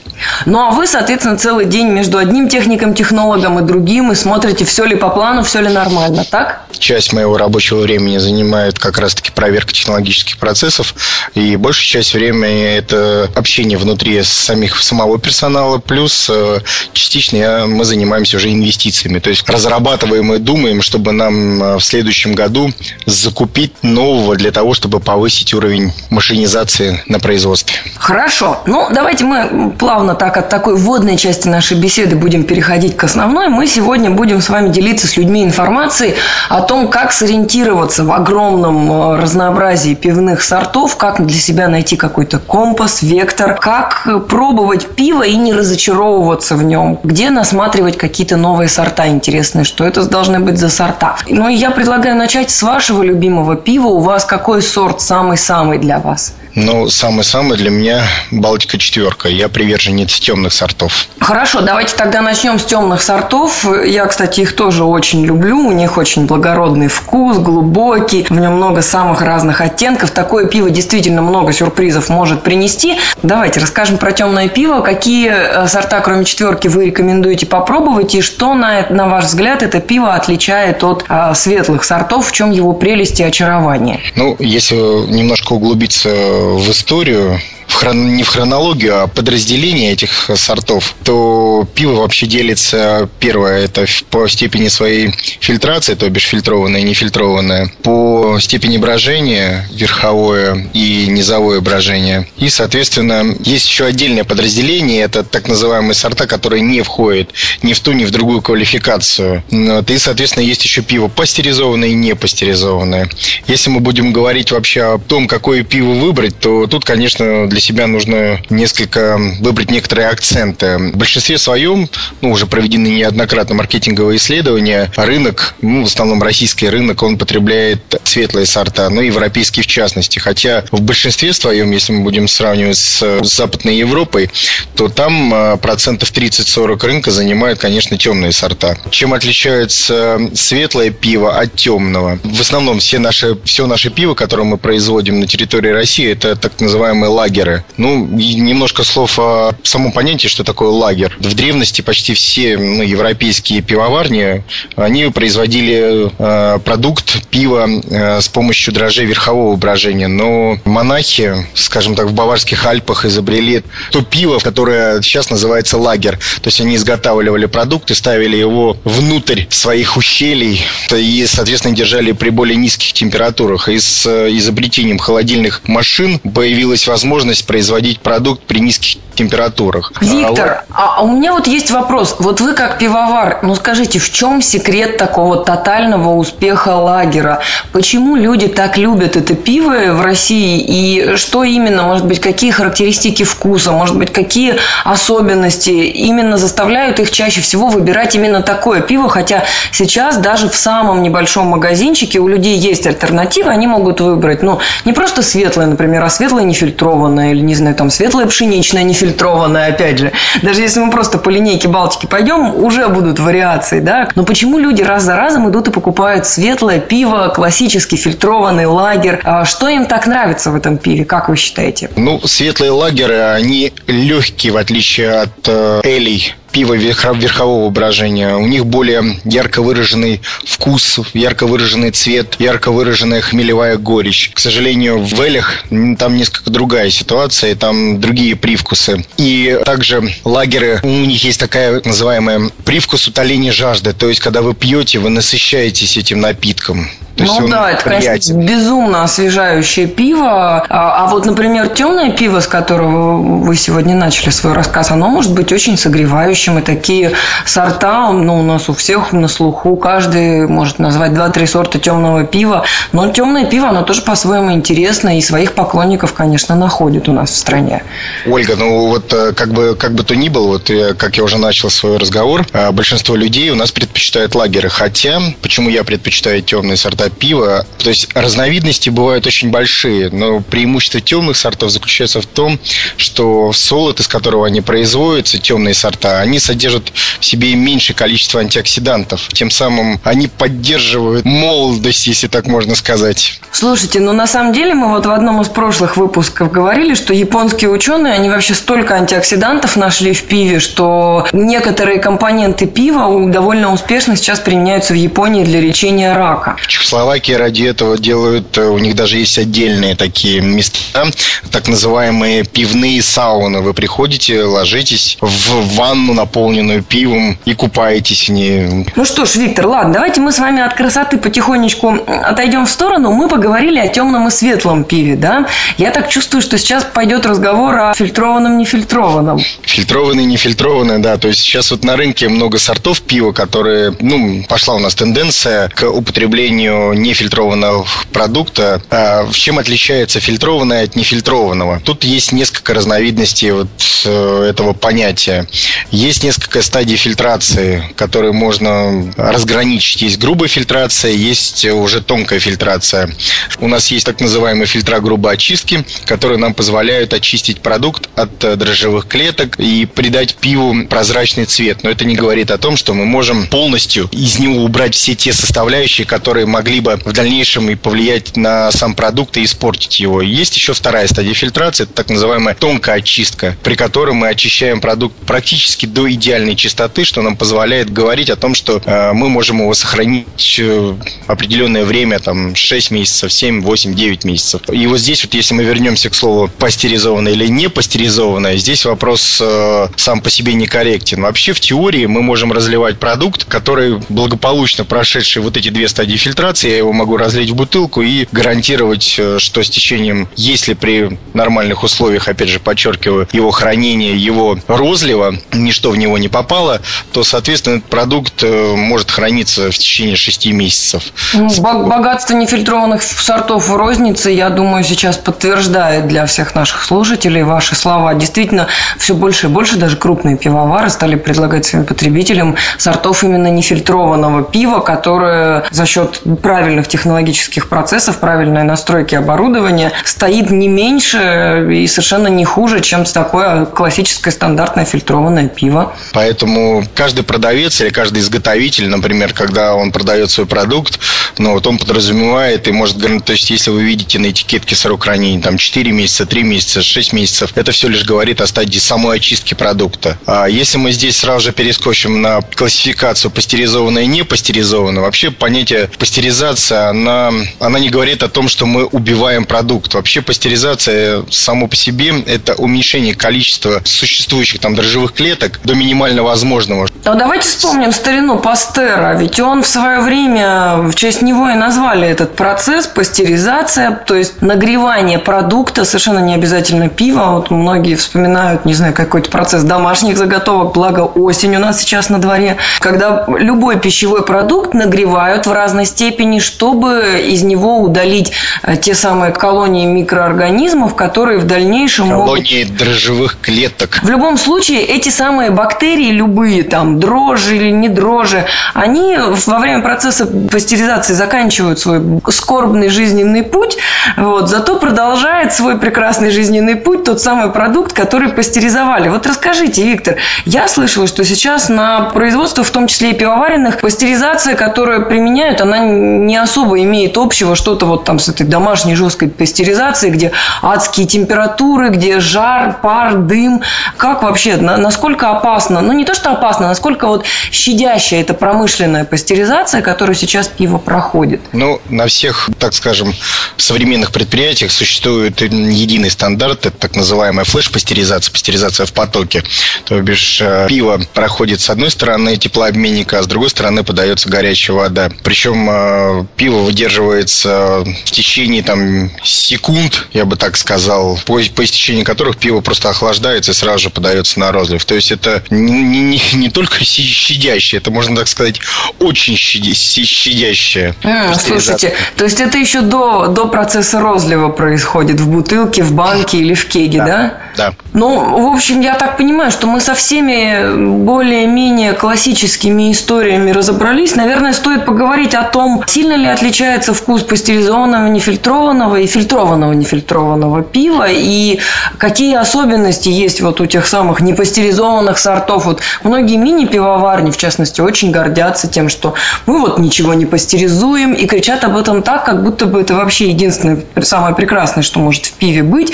Ну, 0.47 0.59
а 0.59 0.71
вы, 0.71 0.87
соответственно, 0.87 1.37
целый 1.37 1.67
день 1.67 1.89
между 1.89 2.19
одним 2.19 2.49
техником-технологом 2.49 3.59
и 3.59 3.63
другим 3.63 4.13
и 4.13 4.15
смотрите, 4.15 4.65
все 4.65 4.85
ли 4.85 4.97
по 4.97 5.09
плану, 5.11 5.43
все 5.43 5.61
ли 5.61 5.69
нормально, 5.69 6.25
так? 6.25 6.63
Часть 6.79 7.13
моего 7.13 7.37
рабочего 7.37 7.81
времени 7.81 8.19
занимает 8.19 8.79
как 8.79 8.99
раз-таки 8.99 9.31
проверка 9.31 9.73
технологических 9.73 10.39
процессов, 10.39 10.95
и 11.35 11.57
большая 11.57 11.87
часть 11.87 12.15
времени 12.15 12.77
это 12.77 13.31
общение 13.35 13.79
внутри 13.79 14.23
самих, 14.23 14.83
самого 14.83 15.19
персонала, 15.19 15.79
плюс 15.79 16.29
э, 16.31 16.61
частично 16.93 17.37
я, 17.37 17.67
мы 17.67 17.85
занимаемся 17.85 18.37
уже 18.37 18.53
инвестициями, 18.53 19.19
то 19.19 19.31
есть 19.31 19.49
разрабатываем 19.49 20.33
и 20.35 20.39
думаем, 20.39 20.83
чтобы 20.83 21.13
нам 21.13 21.63
э, 21.63 21.77
в 21.77 21.81
следующем 21.81 22.35
году 22.35 22.73
закупить 23.07 23.83
нового 23.83 24.37
для 24.37 24.51
того, 24.51 24.75
чтобы 24.75 25.01
повысить 25.11 25.53
уровень 25.55 25.93
машинизации 26.11 27.03
на 27.07 27.19
производстве. 27.19 27.79
Хорошо. 27.97 28.63
Ну, 28.67 28.87
давайте 28.93 29.25
мы 29.25 29.73
плавно 29.77 30.15
так 30.15 30.37
от 30.37 30.49
такой 30.49 30.77
вводной 30.77 31.17
части 31.17 31.49
нашей 31.49 31.81
беседы 31.81 32.15
будем 32.15 32.45
переходить 32.45 32.97
к 32.97 33.03
основной. 33.03 33.49
Мы 33.49 33.67
сегодня 33.67 34.13
будем 34.13 34.41
с 34.41 34.49
вами 34.49 34.69
делиться 34.69 35.09
с 35.09 35.17
людьми 35.17 35.43
информацией 35.43 36.15
о 36.49 36.61
том, 36.61 36.87
как 36.87 37.11
сориентироваться 37.11 38.05
в 38.05 38.13
огромном 38.13 38.89
э, 38.89 39.21
разнообразии 39.21 39.95
пивных 39.95 40.43
сортов, 40.43 40.97
как 40.97 41.27
для 41.27 41.37
себя 41.37 41.67
найти 41.67 41.97
какой-то 41.97 42.39
компас, 42.39 43.03
вектор, 43.03 43.57
как 43.57 44.07
пробовать 44.29 44.91
пиво 44.91 45.25
и 45.25 45.35
не 45.35 45.53
разочаровываться 45.53 46.55
в 46.55 46.63
нем, 46.63 47.01
где 47.03 47.31
насматривать 47.31 47.99
какие-то 47.99 48.37
новые 48.37 48.69
сорта 48.69 49.09
интересные, 49.09 49.65
что 49.65 49.85
это 49.85 50.09
должны 50.09 50.39
быть 50.39 50.57
за 50.57 50.69
сорта. 50.69 51.17
Ну, 51.29 51.49
я 51.49 51.73
предлагаю 51.73 52.15
начать 52.15 52.53
с 52.53 52.63
вашего 52.63 53.03
любимого 53.03 53.57
пива. 53.57 53.89
У 53.89 53.99
вас 53.99 54.25
какой 54.25 54.63
сорт 54.63 55.00
самый-самый 55.01 55.79
для 55.79 55.99
вас? 55.99 56.35
Ну, 56.55 56.89
самый-самый 56.89 57.57
для 57.57 57.71
меня 57.71 58.03
Балтика 58.31 58.77
четверка. 58.77 59.29
Я 59.29 59.49
приверженец 59.49 60.19
темных 60.19 60.53
сортов. 60.53 61.07
Хорошо, 61.21 61.61
давайте 61.61 61.95
тогда 61.95 62.23
начнем 62.23 62.59
с 62.59 62.65
темных 62.65 63.03
сортов. 63.03 63.65
Я, 63.87 64.07
кстати, 64.07 64.41
их 64.41 64.57
тоже 64.57 64.85
очень 64.85 65.25
люблю. 65.25 65.59
У 65.59 65.73
них 65.73 65.97
очень 65.97 66.27
благородный 66.27 66.89
вкус, 66.89 67.39
глубокий. 67.39 68.27
В 68.29 68.33
нем 68.33 68.55
много 68.55 68.83
самых 68.83 69.23
разных 69.23 69.61
оттенков. 69.61 70.11
Такое 70.11 70.47
пиво 70.47 70.71
действительно 70.71 71.23
много 71.23 71.53
сюрпризов 71.53 72.09
может 72.09 72.43
принести. 72.43 72.99
Давайте 73.23 73.61
расскажем 73.61 73.99
про 73.99 74.11
темное 74.13 74.49
пиво. 74.49 74.81
Какие 74.81 75.31
э, 75.31 75.69
сорта, 75.69 76.01
кроме 76.01 76.25
четверки, 76.25 76.67
вы 76.67 76.87
рекомендуете 76.87 77.47
попробовать? 77.47 78.15
И 78.15 78.23
что, 78.23 78.55
на, 78.55 78.87
на 78.91 79.09
ваш 79.09 79.27
взгляд, 79.27 79.63
это 79.63 79.81
пиво 79.81 80.15
отличает 80.15 80.83
от 80.83 81.05
а, 81.09 81.35
светлых 81.35 81.85
сортов? 81.85 82.29
В 82.29 82.33
чем 82.33 82.51
его 82.51 82.73
прелесть 82.73 83.21
и 83.21 83.23
очарование? 83.23 84.01
Ну, 84.17 84.35
если 84.41 84.90
немножко 85.09 85.55
углубиться 85.55 86.09
в 86.11 86.71
историю 86.71 87.41
в 87.71 87.75
хрон... 87.75 88.17
не 88.17 88.23
в 88.25 88.29
хронологию, 88.29 89.03
а 89.03 89.07
подразделение 89.07 89.93
этих 89.93 90.31
сортов, 90.35 90.95
то 91.05 91.67
пиво 91.75 92.01
вообще 92.01 92.27
делится, 92.27 93.09
первое, 93.21 93.65
это 93.65 93.87
по 94.11 94.29
степени 94.29 94.69
своей 94.69 95.15
фильтрации, 95.41 95.95
то 95.95 96.09
бишь 96.11 96.27
фильтрованное 96.27 96.81
и 96.81 96.85
нефильтрованное, 96.85 97.73
по 97.83 98.39
степени 98.41 98.77
брожения, 98.77 99.69
верховое 99.73 100.69
и 100.75 101.07
низовое 101.09 101.61
брожение. 101.61 102.27
И, 102.37 102.49
соответственно, 102.49 103.37
есть 103.45 103.67
еще 103.67 103.85
отдельное 103.85 104.25
подразделение, 104.25 105.03
это 105.03 105.23
так 105.23 105.49
называемые 105.49 105.95
сорта, 105.95 106.27
которые 106.27 106.63
не 106.63 106.83
входят 106.83 107.31
ни 107.63 107.73
в 107.73 107.81
ту, 107.81 107.93
ни 107.93 108.05
в 108.05 108.11
другую 108.11 108.43
квалификацию. 108.43 109.45
И, 109.51 109.99
соответственно, 109.99 110.45
есть 110.45 110.65
еще 110.65 110.83
пиво 110.83 111.09
пастеризованное 111.09 111.89
и 111.89 111.95
не 111.95 112.15
пастеризованное. 112.15 113.09
Если 113.47 113.71
мы 113.71 113.81
будем 113.81 114.13
говорить 114.13 114.51
вообще 114.53 114.70
о 114.77 114.99
том, 114.99 115.29
какое 115.29 115.63
пиво 115.63 115.93
выбрать, 115.93 116.39
то 116.39 116.67
тут, 116.67 116.85
конечно, 116.85 117.49
для 117.49 117.61
себя 117.61 117.87
нужно 117.87 118.41
несколько 118.51 119.19
выбрать 119.41 119.71
некоторые 119.71 120.09
акценты. 120.09 120.79
В 120.79 120.97
большинстве 120.97 121.39
своем, 121.39 121.89
ну, 122.21 122.31
уже 122.31 122.47
проведены 122.47 122.89
неоднократно 122.89 123.55
маркетинговые 123.55 124.19
исследования, 124.19 124.91
рынок, 124.97 125.55
ну, 125.63 125.85
в 125.85 125.87
основном 125.87 126.23
российский 126.23 126.69
рынок, 126.69 127.03
он 127.03 127.19
потребляет 127.19 128.01
светлые 128.05 128.47
сорта, 128.47 128.89
но 128.89 128.97
ну, 128.97 129.03
европейские 129.03 129.65
в 129.65 129.67
частности. 129.67 130.19
Хотя 130.19 130.65
в 130.71 130.81
большинстве 130.81 131.33
своем, 131.33 131.71
если 131.71 131.93
мы 131.93 132.03
будем 132.03 132.29
сравнивать 132.29 132.77
с, 132.77 133.03
с 133.03 133.37
Западной 133.37 133.77
Европой, 133.77 134.31
то 134.77 134.89
там 134.89 135.33
а, 135.33 135.57
процентов 135.57 136.13
30-40 136.13 136.87
рынка 136.87 137.11
занимают, 137.11 137.59
конечно, 137.59 137.97
темные 137.97 138.33
сорта. 138.33 138.77
Чем 138.91 139.15
отличается 139.15 140.19
светлое 140.35 140.91
пиво 140.91 141.39
от 141.39 141.55
темного? 141.55 142.19
В 142.23 142.41
основном 142.41 142.81
все 142.81 142.99
наши, 142.99 143.39
все 143.45 143.67
наше 143.67 143.91
пиво, 143.91 144.15
которое 144.15 144.45
мы 144.45 144.59
производим 144.61 145.21
на 145.21 145.27
территории 145.27 145.71
России, 145.71 146.11
это 146.11 146.37
так 146.37 146.61
называемые 146.61 147.11
лагеры. 147.11 147.65
Ну, 147.77 148.07
немножко 148.07 148.85
слов 148.85 149.19
о 149.19 149.53
самом 149.63 149.93
понятии, 149.93 150.29
что 150.29 150.45
такое 150.45 150.71
лагер. 150.71 151.17
В 151.21 151.35
древности 151.35 151.81
почти 151.81 152.15
все 152.15 152.57
ну, 152.57 152.83
европейские 152.83 153.63
пивоварни, 153.63 154.45
они 154.77 155.07
производили 155.07 156.11
э, 156.19 156.59
продукт 156.61 157.29
пива 157.29 157.69
э, 157.69 158.21
с 158.21 158.29
помощью 158.29 158.73
дрожжей 158.73 159.07
верхового 159.07 159.57
брожения. 159.57 160.09
Но 160.09 160.59
монахи, 160.65 161.35
скажем 161.55 161.95
так, 161.95 162.07
в 162.07 162.13
Баварских 162.13 162.65
Альпах 162.67 163.05
изобрели 163.05 163.63
то 163.91 164.03
пиво, 164.03 164.39
которое 164.39 165.03
сейчас 165.03 165.31
называется 165.31 165.79
лагер. 165.79 166.19
То 166.43 166.49
есть 166.49 166.61
они 166.61 166.77
изготавливали 166.77 167.47
продукт 167.47 167.91
и 167.91 167.95
ставили 167.95 168.37
его 168.37 168.77
внутрь 168.85 169.45
своих 169.49 169.97
ущелий 169.97 170.63
и, 170.91 171.27
соответственно, 171.27 171.75
держали 171.75 172.13
при 172.13 172.31
более 172.31 172.57
низких 172.57 172.93
температурах. 172.93 173.69
И 173.69 173.79
с 173.79 174.07
э, 174.07 174.31
изобретением 174.51 174.99
холодильных 174.99 175.63
машин 175.69 176.19
появилась 176.19 176.87
возможность 176.89 177.47
производить 177.47 178.01
продукт 178.01 178.43
при 178.43 178.59
низких 178.59 178.99
температурах. 179.15 179.93
Виктор, 180.01 180.65
а, 180.71 180.97
а 180.97 181.03
у 181.03 181.13
меня 181.13 181.33
вот 181.33 181.47
есть 181.47 181.71
вопрос. 181.71 182.17
Вот 182.19 182.41
вы 182.41 182.55
как 182.55 182.79
пивовар, 182.79 183.41
ну 183.43 183.55
скажите, 183.55 183.99
в 183.99 184.11
чем 184.11 184.41
секрет 184.43 184.97
такого 184.97 185.45
тотального 185.45 186.17
успеха 186.17 186.71
лагера? 186.71 187.41
Почему 187.73 188.17
люди 188.17 188.49
так 188.49 188.79
любят 188.79 189.17
это 189.17 189.35
пиво 189.35 189.93
в 189.93 190.03
России? 190.03 190.59
И 190.67 191.17
что 191.17 191.45
именно, 191.45 191.83
может 191.83 192.07
быть, 192.07 192.21
какие 192.21 192.51
характеристики 192.51 193.23
вкуса, 193.23 193.73
может 193.73 193.97
быть, 193.97 194.13
какие 194.13 194.57
особенности 194.85 195.71
именно 195.71 196.37
заставляют 196.37 196.99
их 196.99 197.11
чаще 197.11 197.41
всего 197.41 197.69
выбирать 197.69 198.15
именно 198.15 198.43
такое 198.43 198.81
пиво? 198.81 199.09
Хотя 199.09 199.45
сейчас 199.71 200.17
даже 200.17 200.49
в 200.49 200.57
самом 200.57 201.03
небольшом 201.03 201.49
магазинчике 201.49 202.19
у 202.19 202.29
людей 202.29 202.57
есть 202.57 202.87
альтернативы, 202.87 203.51
они 203.51 203.67
могут 203.67 204.01
выбрать, 204.01 204.40
ну, 204.43 204.59
не 204.85 204.93
просто 204.93 205.23
светлое, 205.23 205.67
например, 205.67 206.03
а 206.05 206.11
светлое 206.11 206.45
нефильтрованное, 206.45 207.33
или, 207.33 207.41
не 207.41 207.55
знаю, 207.55 207.75
там, 207.75 207.91
светлое 207.91 208.27
пшеничное 208.27 208.83
нефильтрованное, 208.83 209.69
опять 209.69 209.99
же. 209.99 210.13
Даже 210.43 210.61
если 210.61 210.81
мы 210.81 210.91
просто 210.91 211.19
по 211.19 211.31
линейке 211.31 211.69
Балтики 211.69 212.07
пойдем, 212.07 212.55
уже 212.55 212.89
будут 212.89 213.19
вариации, 213.19 213.81
да. 213.81 214.09
Но 214.15 214.25
почему 214.25 214.59
люди 214.59 214.83
раз 214.83 215.05
за 215.05 215.17
разом 215.17 215.51
идут 215.51 215.69
и 215.69 215.71
покупают 215.71 216.27
светлое 216.27 216.81
пиво, 216.81 217.33
классический 217.35 217.97
фильтрованный 217.97 218.67
лагер? 218.67 219.21
А 219.25 219.45
что 219.45 219.69
им 219.69 219.87
так 219.87 220.07
нравится 220.07 220.51
в 220.51 220.57
этом 220.57 220.79
пиве, 220.79 221.05
как 221.05 221.29
вы 221.29 221.37
считаете? 221.37 221.91
Ну, 221.97 222.21
светлые 222.25 222.71
лагеры, 222.71 223.21
они 223.21 223.73
легкие, 223.87 224.53
в 224.53 224.57
отличие 224.57 225.11
от 225.21 225.49
э, 225.49 225.81
элей 225.85 226.35
пива 226.53 226.75
верхового 226.75 227.69
брожения. 227.71 228.37
У 228.37 228.47
них 228.47 228.67
более 228.67 229.19
ярко 229.25 229.63
выраженный 229.63 230.21
вкус, 230.45 231.01
ярко 231.15 231.47
выраженный 231.47 231.91
цвет, 231.91 232.37
ярко 232.39 232.71
выраженная 232.71 233.21
хмелевая 233.21 233.77
горечь. 233.77 234.31
К 234.35 234.39
сожалению, 234.39 234.99
в 235.05 235.21
Элях 235.21 235.65
там 235.99 236.17
несколько 236.17 236.51
другая 236.51 236.91
ситуация, 236.91 237.55
там 237.55 238.01
другие 238.01 238.37
привкусы. 238.37 239.05
И 239.17 239.59
также 239.65 240.03
лагеры, 240.25 240.81
у 240.83 240.89
них 240.89 241.23
есть 241.25 241.41
такая 241.41 241.81
называемая 241.85 242.51
привкус 242.65 243.07
утоления 243.07 243.53
жажды. 243.53 243.93
То 243.93 244.09
есть, 244.09 244.21
когда 244.21 244.43
вы 244.43 244.55
пьете, 244.55 244.99
вы 244.99 245.11
насыщаетесь 245.11 245.97
этим 245.97 246.21
напитком. 246.21 246.89
То 247.17 247.25
ну 247.25 247.49
да, 247.49 247.73
это, 247.73 247.85
приятен. 247.85 248.07
конечно, 248.07 248.33
безумно 248.35 249.03
освежающее 249.03 249.87
пиво. 249.87 250.65
А, 250.69 251.05
а 251.05 251.07
вот, 251.09 251.27
например, 251.27 251.69
темное 251.69 252.13
пиво, 252.13 252.41
с 252.41 252.47
которого 252.47 253.19
вы 253.43 253.57
сегодня 253.57 253.95
начали 253.95 254.31
свой 254.31 254.55
рассказ, 254.55 254.91
оно 254.91 255.09
может 255.09 255.35
быть 255.35 255.53
очень 255.53 255.77
согревающим. 255.77 256.40
И 256.49 256.63
такие 256.63 257.13
сорта, 257.45 258.11
ну, 258.13 258.41
у 258.41 258.43
нас 258.43 258.69
у 258.69 258.75
всех 258.75 259.13
на 259.13 259.29
слуху, 259.29 259.77
каждый 259.77 260.47
может 260.47 260.79
назвать 260.79 261.13
2-3 261.13 261.47
сорта 261.47 261.79
темного 261.79 262.25
пива. 262.25 262.65
Но 262.93 263.11
темное 263.11 263.45
пиво, 263.45 263.69
оно 263.69 263.83
тоже 263.83 264.03
по-своему 264.03 264.53
интересно, 264.53 265.19
и 265.19 265.21
своих 265.21 265.53
поклонников, 265.53 266.13
конечно, 266.15 266.57
находит 266.57 267.09
у 267.09 267.13
нас 267.13 267.31
в 267.31 267.37
стране. 267.37 267.83
Ольга, 268.27 268.57
ну 268.57 268.87
вот 268.87 269.13
э, 269.13 269.33
как 269.33 269.53
бы, 269.53 269.77
как 269.77 269.95
бы 269.95 270.03
то 270.03 270.17
ни 270.17 270.29
было, 270.29 270.47
вот 270.47 270.71
я, 270.71 270.95
как 270.95 271.17
я 271.17 271.25
уже 271.25 271.39
начал 271.39 271.71
свой 271.71 271.99
разговор, 271.99 272.47
э, 272.53 272.71
большинство 272.71 273.17
людей 273.17 273.51
у 273.51 273.55
нас 273.55 273.71
предпочитают 273.71 274.35
лагеры. 274.35 274.69
Хотя, 274.69 275.21
почему 275.43 275.69
я 275.71 275.85
предпочитаю 275.85 276.43
темные 276.43 276.77
сорта 276.77 277.11
пива. 277.11 277.67
То 277.79 277.91
есть 277.91 278.09
разновидности 278.15 278.91
бывают 278.91 279.27
очень 279.27 279.51
большие, 279.51 280.11
но 280.11 280.41
преимущество 280.41 281.01
темных 281.01 281.37
сортов 281.37 281.71
заключается 281.71 282.21
в 282.21 282.27
том, 282.27 282.59
что 282.97 283.53
солод, 283.53 284.01
из 284.01 284.09
которого 284.09 284.47
они 284.47 284.61
производятся, 284.61 285.39
темные 285.39 285.75
сорта, 285.75 286.21
они 286.21 286.30
содержат 286.39 286.93
в 287.19 287.25
себе 287.25 287.55
меньшее 287.55 287.97
количество 287.97 288.41
антиоксидантов. 288.41 289.29
Тем 289.33 289.51
самым 289.51 290.01
они 290.05 290.29
поддерживают 290.29 291.25
молодость, 291.25 292.07
если 292.07 292.29
так 292.29 292.47
можно 292.47 292.75
сказать. 292.75 293.41
Слушайте, 293.53 294.01
ну 294.01 294.13
на 294.13 294.27
самом 294.27 294.53
деле 294.53 294.75
мы 294.75 294.89
вот 294.89 295.07
в 295.07 295.11
одном 295.11 295.41
из 295.43 295.49
прошлых 295.49 295.97
выпусков 295.97 296.53
говорили, 296.53 296.95
что 296.95 297.13
японские 297.13 297.71
ученые, 297.71 298.15
они 298.15 298.29
вообще 298.29 298.55
столько 298.55 298.95
антиоксидантов 298.95 299.77
нашли 299.77 300.13
в 300.13 300.23
пиве, 300.25 300.61
что 300.61 301.27
некоторые 301.33 301.99
компоненты 301.99 302.67
пива 302.67 303.29
довольно 303.31 303.73
успешно 303.73 304.17
сейчас 304.17 304.41
применяются 304.41 304.93
в 304.93 304.97
Японии 304.97 305.45
для 305.45 305.61
лечения 305.61 306.15
рака. 306.15 306.57
Словакии 306.69 307.33
ради 307.33 307.65
этого 307.65 307.99
делают, 307.99 308.57
э, 308.59 308.67
у 308.67 308.79
них 308.79 308.95
даже 308.95 309.19
есть 309.19 309.39
отдельные 309.39 309.97
такие 309.97 310.41
места, 310.41 311.07
так 311.51 311.69
называемые 311.69 312.45
пивные 312.45 313.03
сауны. 313.03 313.61
Вы 313.61 313.75
приходите, 313.75 314.43
ложитесь 314.43 315.19
в 315.21 315.77
ванну, 315.77 316.15
наполненную 316.21 316.83
пивом, 316.83 317.39
и 317.45 317.55
купаетесь 317.55 318.29
в 318.29 318.33
ней. 318.33 318.87
Ну 318.95 319.05
что 319.05 319.25
ж, 319.25 319.37
Виктор, 319.37 319.67
ладно, 319.67 319.95
давайте 319.95 320.21
мы 320.21 320.33
с 320.33 320.39
вами 320.39 320.61
от 320.63 320.75
красоты 320.75 321.17
потихонечку 321.19 321.99
отойдем 322.07 322.67
в 322.67 322.71
сторону. 322.71 323.13
Мы 323.13 323.29
поговорили 323.29 323.79
о 323.79 323.89
темном 323.89 324.29
и 324.29 324.31
светлом 324.31 324.85
пиве, 324.85 325.17
да? 325.17 325.47
Я 325.79 325.91
так 325.91 326.11
чувствую, 326.11 326.43
что 326.43 326.59
сейчас 326.59 326.85
пойдет 326.85 327.25
разговор 327.25 327.75
о 327.79 327.95
фильтрованном, 327.95 328.59
нефильтрованном. 328.59 329.41
Фильтрованный, 329.63 330.25
нефильтрованный, 330.25 330.99
да. 330.99 331.17
То 331.17 331.29
есть 331.29 331.41
сейчас 331.41 331.71
вот 331.71 331.85
на 331.85 331.97
рынке 331.97 332.29
много 332.29 332.59
сортов 332.59 333.01
пива, 333.01 333.33
которые, 333.33 333.95
ну, 334.01 334.45
пошла 334.49 334.75
у 334.75 334.79
нас 334.79 334.95
тенденция 334.95 335.69
к 335.69 335.89
употреблению 335.89 336.93
нефильтрованного 336.93 337.87
продукта. 338.13 338.83
А 338.91 339.25
в 339.25 339.37
чем 339.37 339.59
отличается 339.59 340.21
фильтрованное 340.21 340.85
от 340.85 340.97
нефильтрованного? 340.97 341.81
Тут 341.83 342.05
есть 342.05 342.33
несколько 342.33 342.75
разновидностей 342.75 343.53
вот 343.53 343.69
э, 344.05 344.47
этого 344.51 344.75
понятия. 344.75 345.47
Есть 345.91 346.10
несколько 346.23 346.63
стадий 346.63 346.97
фильтрации, 346.97 347.85
которые 347.97 348.33
можно 348.33 349.13
разграничить. 349.17 350.03
Есть 350.03 350.19
грубая 350.19 350.49
фильтрация, 350.49 351.13
есть 351.13 351.65
уже 351.65 352.03
тонкая 352.03 352.41
фильтрация. 352.41 353.15
У 353.61 353.69
нас 353.69 353.91
есть 353.93 354.07
так 354.07 354.21
называемые 354.21 354.67
фильтра 354.67 354.99
грубой 354.99 355.35
очистки, 355.35 355.85
которые 356.07 356.39
нам 356.39 356.55
позволяют 356.55 357.15
очистить 357.15 357.61
продукт 357.61 358.09
от 358.17 358.37
дрожжевых 358.59 359.07
клеток 359.07 359.61
и 359.61 359.87
придать 359.87 360.35
пиву 360.35 360.87
прозрачный 360.87 361.45
цвет. 361.45 361.85
Но 361.85 361.91
это 361.91 362.05
не 362.05 362.17
говорит 362.17 362.51
о 362.51 362.59
том, 362.59 362.77
что 362.77 362.95
мы 362.95 363.05
можем 363.05 363.47
полностью 363.47 364.09
из 364.11 364.41
него 364.41 364.65
убрать 364.65 364.97
все 364.97 365.15
те 365.15 365.33
составляющие, 365.33 366.05
которые 366.05 366.47
могли 366.47 366.81
либо 366.81 366.99
в 367.05 367.13
дальнейшем 367.13 367.69
и 367.69 367.75
повлиять 367.75 368.39
на 368.39 368.73
сам 368.73 368.95
продукт 368.95 369.37
и 369.37 369.45
испортить 369.45 370.01
его. 370.01 370.23
Есть 370.23 370.57
еще 370.57 370.73
вторая 370.73 371.07
стадия 371.07 371.35
фильтрации, 371.35 371.85
это 371.85 371.93
так 371.93 372.09
называемая 372.09 372.55
тонкая 372.55 372.97
очистка, 372.97 373.55
при 373.63 373.75
которой 373.75 374.15
мы 374.15 374.29
очищаем 374.29 374.81
продукт 374.81 375.15
практически 375.27 375.85
до 375.85 376.00
идеальной 376.09 376.57
чистоты, 376.57 377.05
что 377.05 377.23
нам 377.23 377.37
позволяет 377.37 377.93
говорить 377.93 378.31
о 378.31 378.37
том, 378.37 378.55
что 378.55 378.81
э, 378.85 379.13
мы 379.13 379.29
можем 379.29 379.61
его 379.61 379.75
сохранить 379.75 380.57
э, 380.59 380.95
определенное 381.27 381.85
время, 381.85 382.19
там 382.19 382.55
6 382.55 382.91
месяцев, 382.91 383.33
7, 383.33 383.63
8, 383.63 383.95
9 383.95 384.25
месяцев. 384.25 384.63
И 384.71 384.87
вот 384.87 384.99
здесь 384.99 385.25
вот, 385.25 385.35
если 385.35 385.55
мы 385.55 385.65
вернемся 385.65 386.11
к 386.11 386.15
слову 386.15 386.49
пастеризованное 386.59 387.33
или 387.33 387.47
не 387.47 387.69
пастеризованное, 387.69 388.57
здесь 388.57 388.85
вопрос 388.85 389.39
э, 389.41 389.89
сам 389.97 390.21
по 390.21 390.31
себе 390.31 390.55
некорректен. 390.55 391.23
Вообще 391.23 391.53
в 391.53 391.61
теории 391.61 392.07
мы 392.07 392.23
можем 392.23 392.53
разливать 392.53 392.99
продукт, 392.99 393.45
который 393.45 394.01
благополучно 394.09 394.85
прошедший 394.85 395.43
вот 395.43 395.57
эти 395.57 395.69
две 395.71 395.89
стадии 395.89 396.17
фильтрации, 396.17 396.71
я 396.71 396.79
его 396.79 396.93
могу 396.93 397.17
разлить 397.17 397.51
в 397.51 397.55
бутылку 397.55 398.03
и 398.03 398.27
гарантировать, 398.33 399.17
э, 399.19 399.39
что 399.39 399.63
с 399.63 399.71
течением, 399.71 400.29
если 400.37 400.75
при 400.75 401.19
нормальных 401.35 401.83
условиях, 401.83 402.29
опять 402.29 402.49
же, 402.49 402.61
подчеркиваю, 402.61 403.29
его 403.33 403.51
хранения, 403.51 404.15
его 404.15 404.59
розлива, 404.69 405.35
ничто 405.53 405.90
в 405.91 405.97
него 405.97 406.19
не 406.19 406.29
попало, 406.29 406.81
то, 407.13 407.25
соответственно, 407.25 407.77
этот 407.77 407.89
продукт 407.89 408.43
э, 408.43 408.75
может 408.77 409.11
храниться 409.11 409.71
в 409.71 409.75
течение 409.79 410.17
6 410.17 410.47
месяцев. 410.47 411.03
Ну, 411.35 411.49
богатство 411.87 412.35
нефильтрованных 412.35 413.03
сортов 413.03 413.69
в 413.69 413.77
рознице, 413.77 414.31
я 414.31 414.51
думаю, 414.51 414.85
сейчас 414.85 415.17
подтверждает 415.17 416.09
для 416.09 416.27
всех 416.27 416.55
наших 416.55 416.83
слушателей 416.85 417.43
ваши 417.43 417.75
слова. 417.75 418.15
Действительно, 418.15 418.69
все 418.99 419.15
больше 419.15 419.47
и 419.47 419.51
больше 419.51 419.77
даже 419.77 419.97
крупные 419.97 420.37
пивовары 420.37 420.91
стали 420.91 421.17
предлагать 421.17 421.67
своим 421.67 421.85
потребителям 421.85 422.57
сортов 422.79 423.23
именно 423.25 423.49
нефильтрованного 423.49 424.43
пива, 424.43 424.81
которое 424.81 425.65
за 425.71 425.87
счет 425.87 426.23
правильных 426.43 426.89
технологических 426.89 427.69
процессов, 427.69 428.19
правильной 428.19 428.65
настройки 428.65 429.15
оборудования 429.15 429.93
стоит 430.05 430.51
не 430.51 430.69
меньше 430.69 431.69
и 431.73 431.87
совершенно 431.87 432.29
не 432.29 432.45
хуже, 432.45 432.81
чем 432.81 433.05
такое 433.05 433.67
классическое 433.67 434.33
стандартное 434.33 434.85
фильтрованное 434.85 435.49
пиво. 435.49 435.80
Пива. 435.81 435.97
Поэтому 436.13 436.85
каждый 436.95 437.25
продавец 437.25 437.81
или 437.81 437.91
каждый 437.91 438.21
изготовитель, 438.21 438.89
например, 438.89 439.33
когда 439.33 439.75
он 439.75 439.93
продает 439.93 440.31
свой 440.31 440.47
продукт, 440.47 440.99
ну, 441.39 441.53
вот 441.53 441.67
он 441.67 441.79
подразумевает 441.79 442.69
и 442.69 442.73
может, 442.73 442.99
то 443.25 443.33
есть, 443.33 443.51
если 443.51 443.71
вы 443.71 443.83
видите 443.83 444.19
на 444.19 444.31
этикетке 444.31 444.75
срок 444.75 445.05
хранения, 445.05 445.41
там, 445.41 445.57
4 445.57 445.91
месяца, 445.93 446.27
3 446.27 446.43
месяца, 446.43 446.83
6 446.83 447.13
месяцев, 447.13 447.53
это 447.55 447.73
все 447.73 447.89
лишь 447.89 448.05
говорит 448.05 448.41
о 448.41 448.47
стадии 448.47 448.79
самой 448.79 449.17
очистки 449.17 449.55
продукта. 449.55 450.19
А 450.27 450.47
если 450.47 450.79
мы 450.79 450.93
здесь 450.93 451.19
сразу 451.19 451.47
же 451.47 451.53
перескочим 451.53 452.21
на 452.21 452.41
классификацию 452.43 453.31
пастеризованное 453.31 454.03
и 454.03 454.07
не 454.07 454.25
пастеризованное, 454.25 455.03
вообще 455.03 455.31
понятие 455.31 455.91
пастеризация, 455.99 456.89
она, 456.89 457.33
она 457.59 457.79
не 457.79 457.89
говорит 457.89 458.23
о 458.23 458.29
том, 458.29 458.49
что 458.49 458.67
мы 458.67 458.85
убиваем 458.85 459.45
продукт. 459.45 459.95
Вообще 459.95 460.21
пастеризация 460.21 461.25
само 461.31 461.69
по 461.69 461.77
себе– 461.77 462.13
это 462.27 462.55
уменьшение 462.55 463.15
количества 463.15 463.83
существующих 463.85 464.61
там 464.61 464.75
дрожжевых 464.75 465.13
клеток 465.13 465.61
до 465.71 465.77
минимально 465.77 466.23
возможного. 466.23 466.89
А 467.05 467.15
давайте 467.15 467.49
вспомним 467.49 467.93
старину 467.93 468.39
Пастера, 468.39 469.15
ведь 469.15 469.41
он 469.41 469.63
в 469.63 469.67
свое 469.67 470.01
время, 470.01 470.77
в 470.83 470.95
честь 470.95 471.23
него 471.23 471.49
и 471.49 471.55
назвали 471.55 472.07
этот 472.07 472.37
процесс 472.37 472.87
пастеризация, 472.87 473.93
то 473.93 474.15
есть 474.15 474.43
нагревание 474.43 475.19
продукта, 475.19 475.85
совершенно 475.85 476.19
не 476.19 476.35
обязательно 476.35 476.89
пива. 476.89 477.37
Вот 477.37 477.51
многие 477.51 477.95
вспоминают, 477.95 478.65
не 478.65 478.75
знаю, 478.75 478.93
какой-то 478.95 479.31
процесс 479.31 479.63
домашних 479.63 480.19
заготовок, 480.19 480.75
благо 480.75 481.01
осень 481.01 481.57
у 481.57 481.59
нас 481.59 481.81
сейчас 481.81 482.11
на 482.11 482.19
дворе, 482.19 482.57
когда 482.81 483.25
любой 483.29 483.79
пищевой 483.79 484.23
продукт 484.23 484.75
нагревают 484.75 485.47
в 485.47 485.53
разной 485.53 485.87
степени, 485.87 486.39
чтобы 486.39 487.25
из 487.27 487.43
него 487.43 487.81
удалить 487.81 488.33
э, 488.63 488.77
те 488.77 488.95
самые 488.95 489.33
колонии 489.33 489.87
микроорганизмов, 489.87 490.95
которые 490.95 491.39
в 491.39 491.47
дальнейшем 491.47 492.11
колонии 492.11 492.65
могут... 492.65 492.77
дрожжевых 492.77 493.39
клеток. 493.41 494.01
В 494.03 494.09
любом 494.11 494.37
случае, 494.37 494.83
эти 494.83 495.09
самые 495.09 495.50
бактерии, 495.51 496.11
любые 496.11 496.63
там 496.63 496.99
дрожжи 496.99 497.57
или 497.57 497.71
не 497.71 497.89
дрожжи, 497.89 498.45
они 498.75 499.17
во 499.47 499.59
время 499.59 499.83
процесса 499.83 500.27
пастеризации 500.27 501.15
заканчивают 501.15 501.79
свой 501.79 502.21
скорбный 502.29 502.89
жизненный 502.89 503.43
путь, 503.43 503.77
вот, 504.17 504.49
зато 504.49 504.77
продолжает 504.77 505.53
свой 505.53 505.79
прекрасный 505.79 506.31
жизненный 506.31 506.77
путь 506.77 507.05
тот 507.05 507.21
самый 507.21 507.51
продукт, 507.51 507.93
который 507.93 508.29
пастеризовали. 508.31 509.09
Вот 509.09 509.27
расскажите, 509.27 509.83
Виктор, 509.83 510.17
я 510.45 510.69
слышала, 510.69 511.07
что 511.07 511.25
сейчас 511.25 511.69
на 511.69 512.03
производство, 512.11 512.65
в 512.65 512.71
том 512.71 512.87
числе 512.87 513.11
и 513.11 513.15
пивоваренных, 513.15 513.81
пастеризация, 513.81 514.55
которую 514.55 515.07
применяют, 515.07 515.61
она 515.61 515.79
не 515.79 516.37
особо 516.37 516.81
имеет 516.83 517.17
общего 517.17 517.57
что-то 517.57 517.87
вот 517.87 518.05
там 518.05 518.19
с 518.19 518.29
этой 518.29 518.47
домашней 518.47 518.95
жесткой 518.95 519.29
пастеризацией, 519.29 520.13
где 520.13 520.33
адские 520.63 521.07
температуры, 521.07 521.91
где 521.91 522.21
жар, 522.21 522.77
пар, 522.83 523.15
дым. 523.15 523.63
Как 523.97 524.23
вообще, 524.23 524.57
насколько 524.57 525.31
опасно? 525.41 525.81
Ну, 525.81 525.93
не 525.93 526.05
то, 526.05 526.15
что 526.15 526.31
опасно, 526.31 526.69
насколько 526.69 527.07
вот 527.07 527.25
щадящая 527.51 528.21
эта 528.21 528.35
промышленная 528.35 529.05
пастеризация, 529.05 529.83
которую 529.83 530.15
сейчас 530.15 530.49
пиво 530.49 530.79
проходит? 530.79 531.41
Ну, 531.53 531.81
на 531.89 532.07
всех, 532.07 532.51
так 532.59 532.75
скажем, 532.75 533.15
современных 533.57 534.13
предприятиях 534.13 534.71
существует 534.71 535.41
единый 535.41 536.11
стандарт, 536.11 536.67
это 536.67 536.77
так 536.77 536.97
называемая 536.97 537.45
флеш-пастеризация, 537.45 538.33
пастеризация 538.33 538.87
в 538.87 538.93
потоке. 538.93 539.43
То 539.85 540.01
бишь, 540.01 540.41
э, 540.41 540.67
пиво 540.69 541.01
проходит 541.15 541.61
с 541.61 541.71
одной 541.71 541.91
стороны 541.91 542.37
теплообменника, 542.37 543.19
а 543.19 543.23
с 543.23 543.27
другой 543.27 543.51
стороны 543.51 543.83
подается 543.83 544.29
горячая 544.29 544.77
вода. 544.77 545.11
Причем 545.23 545.69
э, 545.71 546.25
пиво 546.37 546.59
выдерживается 546.59 547.85
в 548.05 548.11
течение 548.11 548.63
там, 548.63 549.11
секунд, 549.25 550.07
я 550.13 550.25
бы 550.25 550.37
так 550.37 550.57
сказал, 550.57 551.19
по, 551.25 551.41
по 551.55 551.65
истечении 551.65 552.05
которых 552.05 552.37
пиво 552.37 552.61
просто 552.61 552.91
охлаждается 552.91 553.53
и 553.53 553.55
сразу 553.55 553.79
же 553.79 553.91
подается 553.91 554.39
на 554.39 554.53
розлив. 554.53 554.85
То 554.85 554.95
есть 554.95 555.13
это 555.13 555.30
не, 555.51 555.83
не, 555.83 556.21
не 556.35 556.51
только 556.51 556.85
щадящее, 556.85 557.81
это, 557.81 557.91
можно 557.91 558.17
так 558.17 558.29
сказать, 558.29 558.61
очень 558.99 559.37
щадящее. 559.37 560.95
А, 561.05 561.35
слушайте, 561.35 561.95
то 562.17 562.25
есть 562.25 562.41
это 562.41 562.59
еще 562.59 562.81
до, 562.81 563.29
до 563.29 563.47
процесса 563.47 564.01
розлива 564.01 564.49
происходит 564.49 565.21
в 565.21 565.29
бутылке, 565.29 565.83
в 565.83 565.93
банке 565.93 566.39
или 566.39 566.55
в 566.55 566.67
кеге, 566.67 566.99
да? 566.99 567.07
Да. 567.07 567.41
да. 567.57 567.75
Ну, 567.93 568.51
в 568.51 568.55
общем, 568.55 568.81
я 568.81 568.95
так 568.95 569.17
понимаю, 569.17 569.51
что 569.51 569.67
мы 569.67 569.81
со 569.81 569.95
всеми 569.95 571.05
более-менее 571.05 571.93
классическими 571.93 572.93
историями 572.93 573.51
разобрались. 573.51 574.15
Наверное, 574.17 574.53
стоит 574.53 574.85
поговорить 574.87 575.35
о 575.35 575.43
том, 575.45 575.83
сильно 575.87 576.15
ли 576.15 576.27
отличается 576.27 576.95
вкус 576.95 577.23
пастеризованного, 577.23 578.07
нефильтрованного 578.09 578.97
и 578.97 579.07
фильтрованного, 579.07 579.73
нефильтрованного 579.73 580.63
пива, 580.63 581.07
и 581.09 581.59
какие 581.99 582.37
особенности 582.37 583.09
есть 583.09 583.41
вот 583.41 583.61
у 583.61 583.67
тех 583.67 583.87
самых 583.87 584.21
непастеризованных 584.21 585.19
сортов. 585.21 585.67
Вот 585.67 585.81
многие 586.03 586.37
мини-пивоварни, 586.37 587.31
в 587.31 587.37
частности, 587.37 587.81
очень 587.81 588.11
гордятся 588.11 588.69
тем, 588.69 588.89
что 588.89 589.15
мы 589.47 589.61
вот 589.61 589.79
ничего 589.79 590.15
не 590.15 590.27
пастеризуем, 590.27 591.13
и 591.13 591.27
кричат 591.27 591.65
об 591.65 591.77
этом 591.77 592.03
так, 592.03 592.25
как 592.25 592.43
будто 592.43 592.67
бы 592.67 592.81
это 592.81 592.95
вообще 592.95 593.29
единственное, 593.29 593.83
самое 594.03 594.35
прекрасное, 594.35 594.83
что 594.83 595.01
может 595.01 595.27
в 595.27 595.33
пиве 595.33 595.63
быть. 595.63 595.93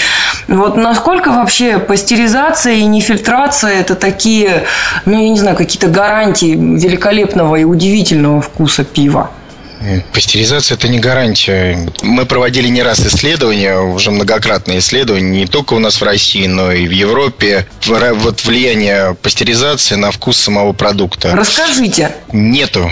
Вот 0.48 0.76
насколько 0.76 1.30
вообще 1.30 1.78
пастеризация 1.78 2.74
и 2.74 2.84
нефильтрация– 2.84 3.70
это 3.80 3.94
такие, 3.94 4.64
ну, 5.04 5.20
я 5.20 5.28
не 5.28 5.38
знаю, 5.38 5.56
какие-то 5.56 5.88
гарантии 5.88 6.54
великолепного 6.54 7.56
и 7.56 7.64
удивительного 7.64 8.40
вкуса 8.40 8.84
пива? 8.84 9.30
Пастеризация– 10.12 10.74
это 10.76 10.88
не 10.88 10.98
гарантия. 10.98 11.88
Мы 12.02 12.26
проводили 12.26 12.68
не 12.68 12.82
раз 12.82 13.00
исследования, 13.00 13.78
уже 13.78 14.10
многократные 14.10 14.78
исследования, 14.78 15.40
не 15.40 15.46
только 15.46 15.74
у 15.74 15.78
нас 15.78 16.00
в 16.00 16.04
России, 16.04 16.46
но 16.46 16.72
и 16.72 16.86
в 16.86 16.90
Европе. 16.90 17.66
Вот 17.86 18.44
влияние 18.44 19.14
пастеризации 19.20 19.96
на 19.96 20.10
вкус 20.10 20.38
самого 20.38 20.72
продукта. 20.72 21.32
Расскажите. 21.34 22.14
Нету. 22.32 22.90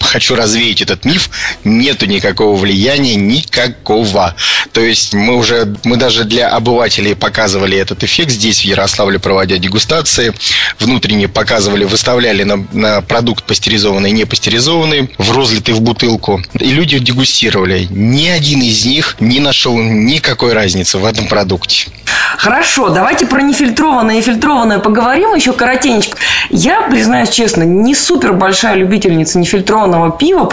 Хочу 0.00 0.34
развеять 0.34 0.80
этот 0.80 1.04
миф. 1.04 1.30
Нету 1.64 2.06
никакого 2.06 2.56
влияния, 2.56 3.16
никакого. 3.16 4.34
То 4.72 4.80
есть 4.80 5.14
мы 5.14 5.36
уже, 5.36 5.74
мы 5.84 5.96
даже 5.96 6.24
для 6.24 6.48
обывателей 6.48 7.14
показывали 7.14 7.76
этот 7.76 8.04
эффект 8.04 8.30
здесь, 8.30 8.60
в 8.60 8.64
Ярославле, 8.64 9.18
проводя 9.18 9.58
дегустации. 9.58 10.32
Внутренне 10.78 11.28
показывали, 11.28 11.84
выставляли 11.84 12.44
на, 12.44 12.66
на 12.72 13.02
продукт 13.02 13.44
пастеризованный 13.44 14.10
и 14.10 14.12
не 14.12 14.24
пастеризованный 14.24 15.10
в 15.18 15.32
розлитый 15.32 15.71
в 15.72 15.80
бутылку. 15.80 16.40
И 16.58 16.70
люди 16.72 16.98
дегустировали. 16.98 17.86
Ни 17.90 18.28
один 18.28 18.60
из 18.62 18.84
них 18.84 19.16
не 19.20 19.40
нашел 19.40 19.76
никакой 19.78 20.52
разницы 20.52 20.98
в 20.98 21.04
этом 21.04 21.26
продукте. 21.26 21.90
Хорошо, 22.36 22.88
давайте 22.88 23.26
про 23.26 23.42
нефильтрованное 23.42 24.18
и 24.18 24.22
фильтрованное 24.22 24.78
поговорим 24.78 25.34
еще 25.34 25.52
коротенько. 25.52 26.16
Я, 26.50 26.82
признаюсь 26.82 27.30
честно, 27.30 27.62
не 27.62 27.94
супер 27.94 28.32
большая 28.32 28.76
любительница 28.76 29.38
нефильтрованного 29.38 30.10
пива. 30.10 30.50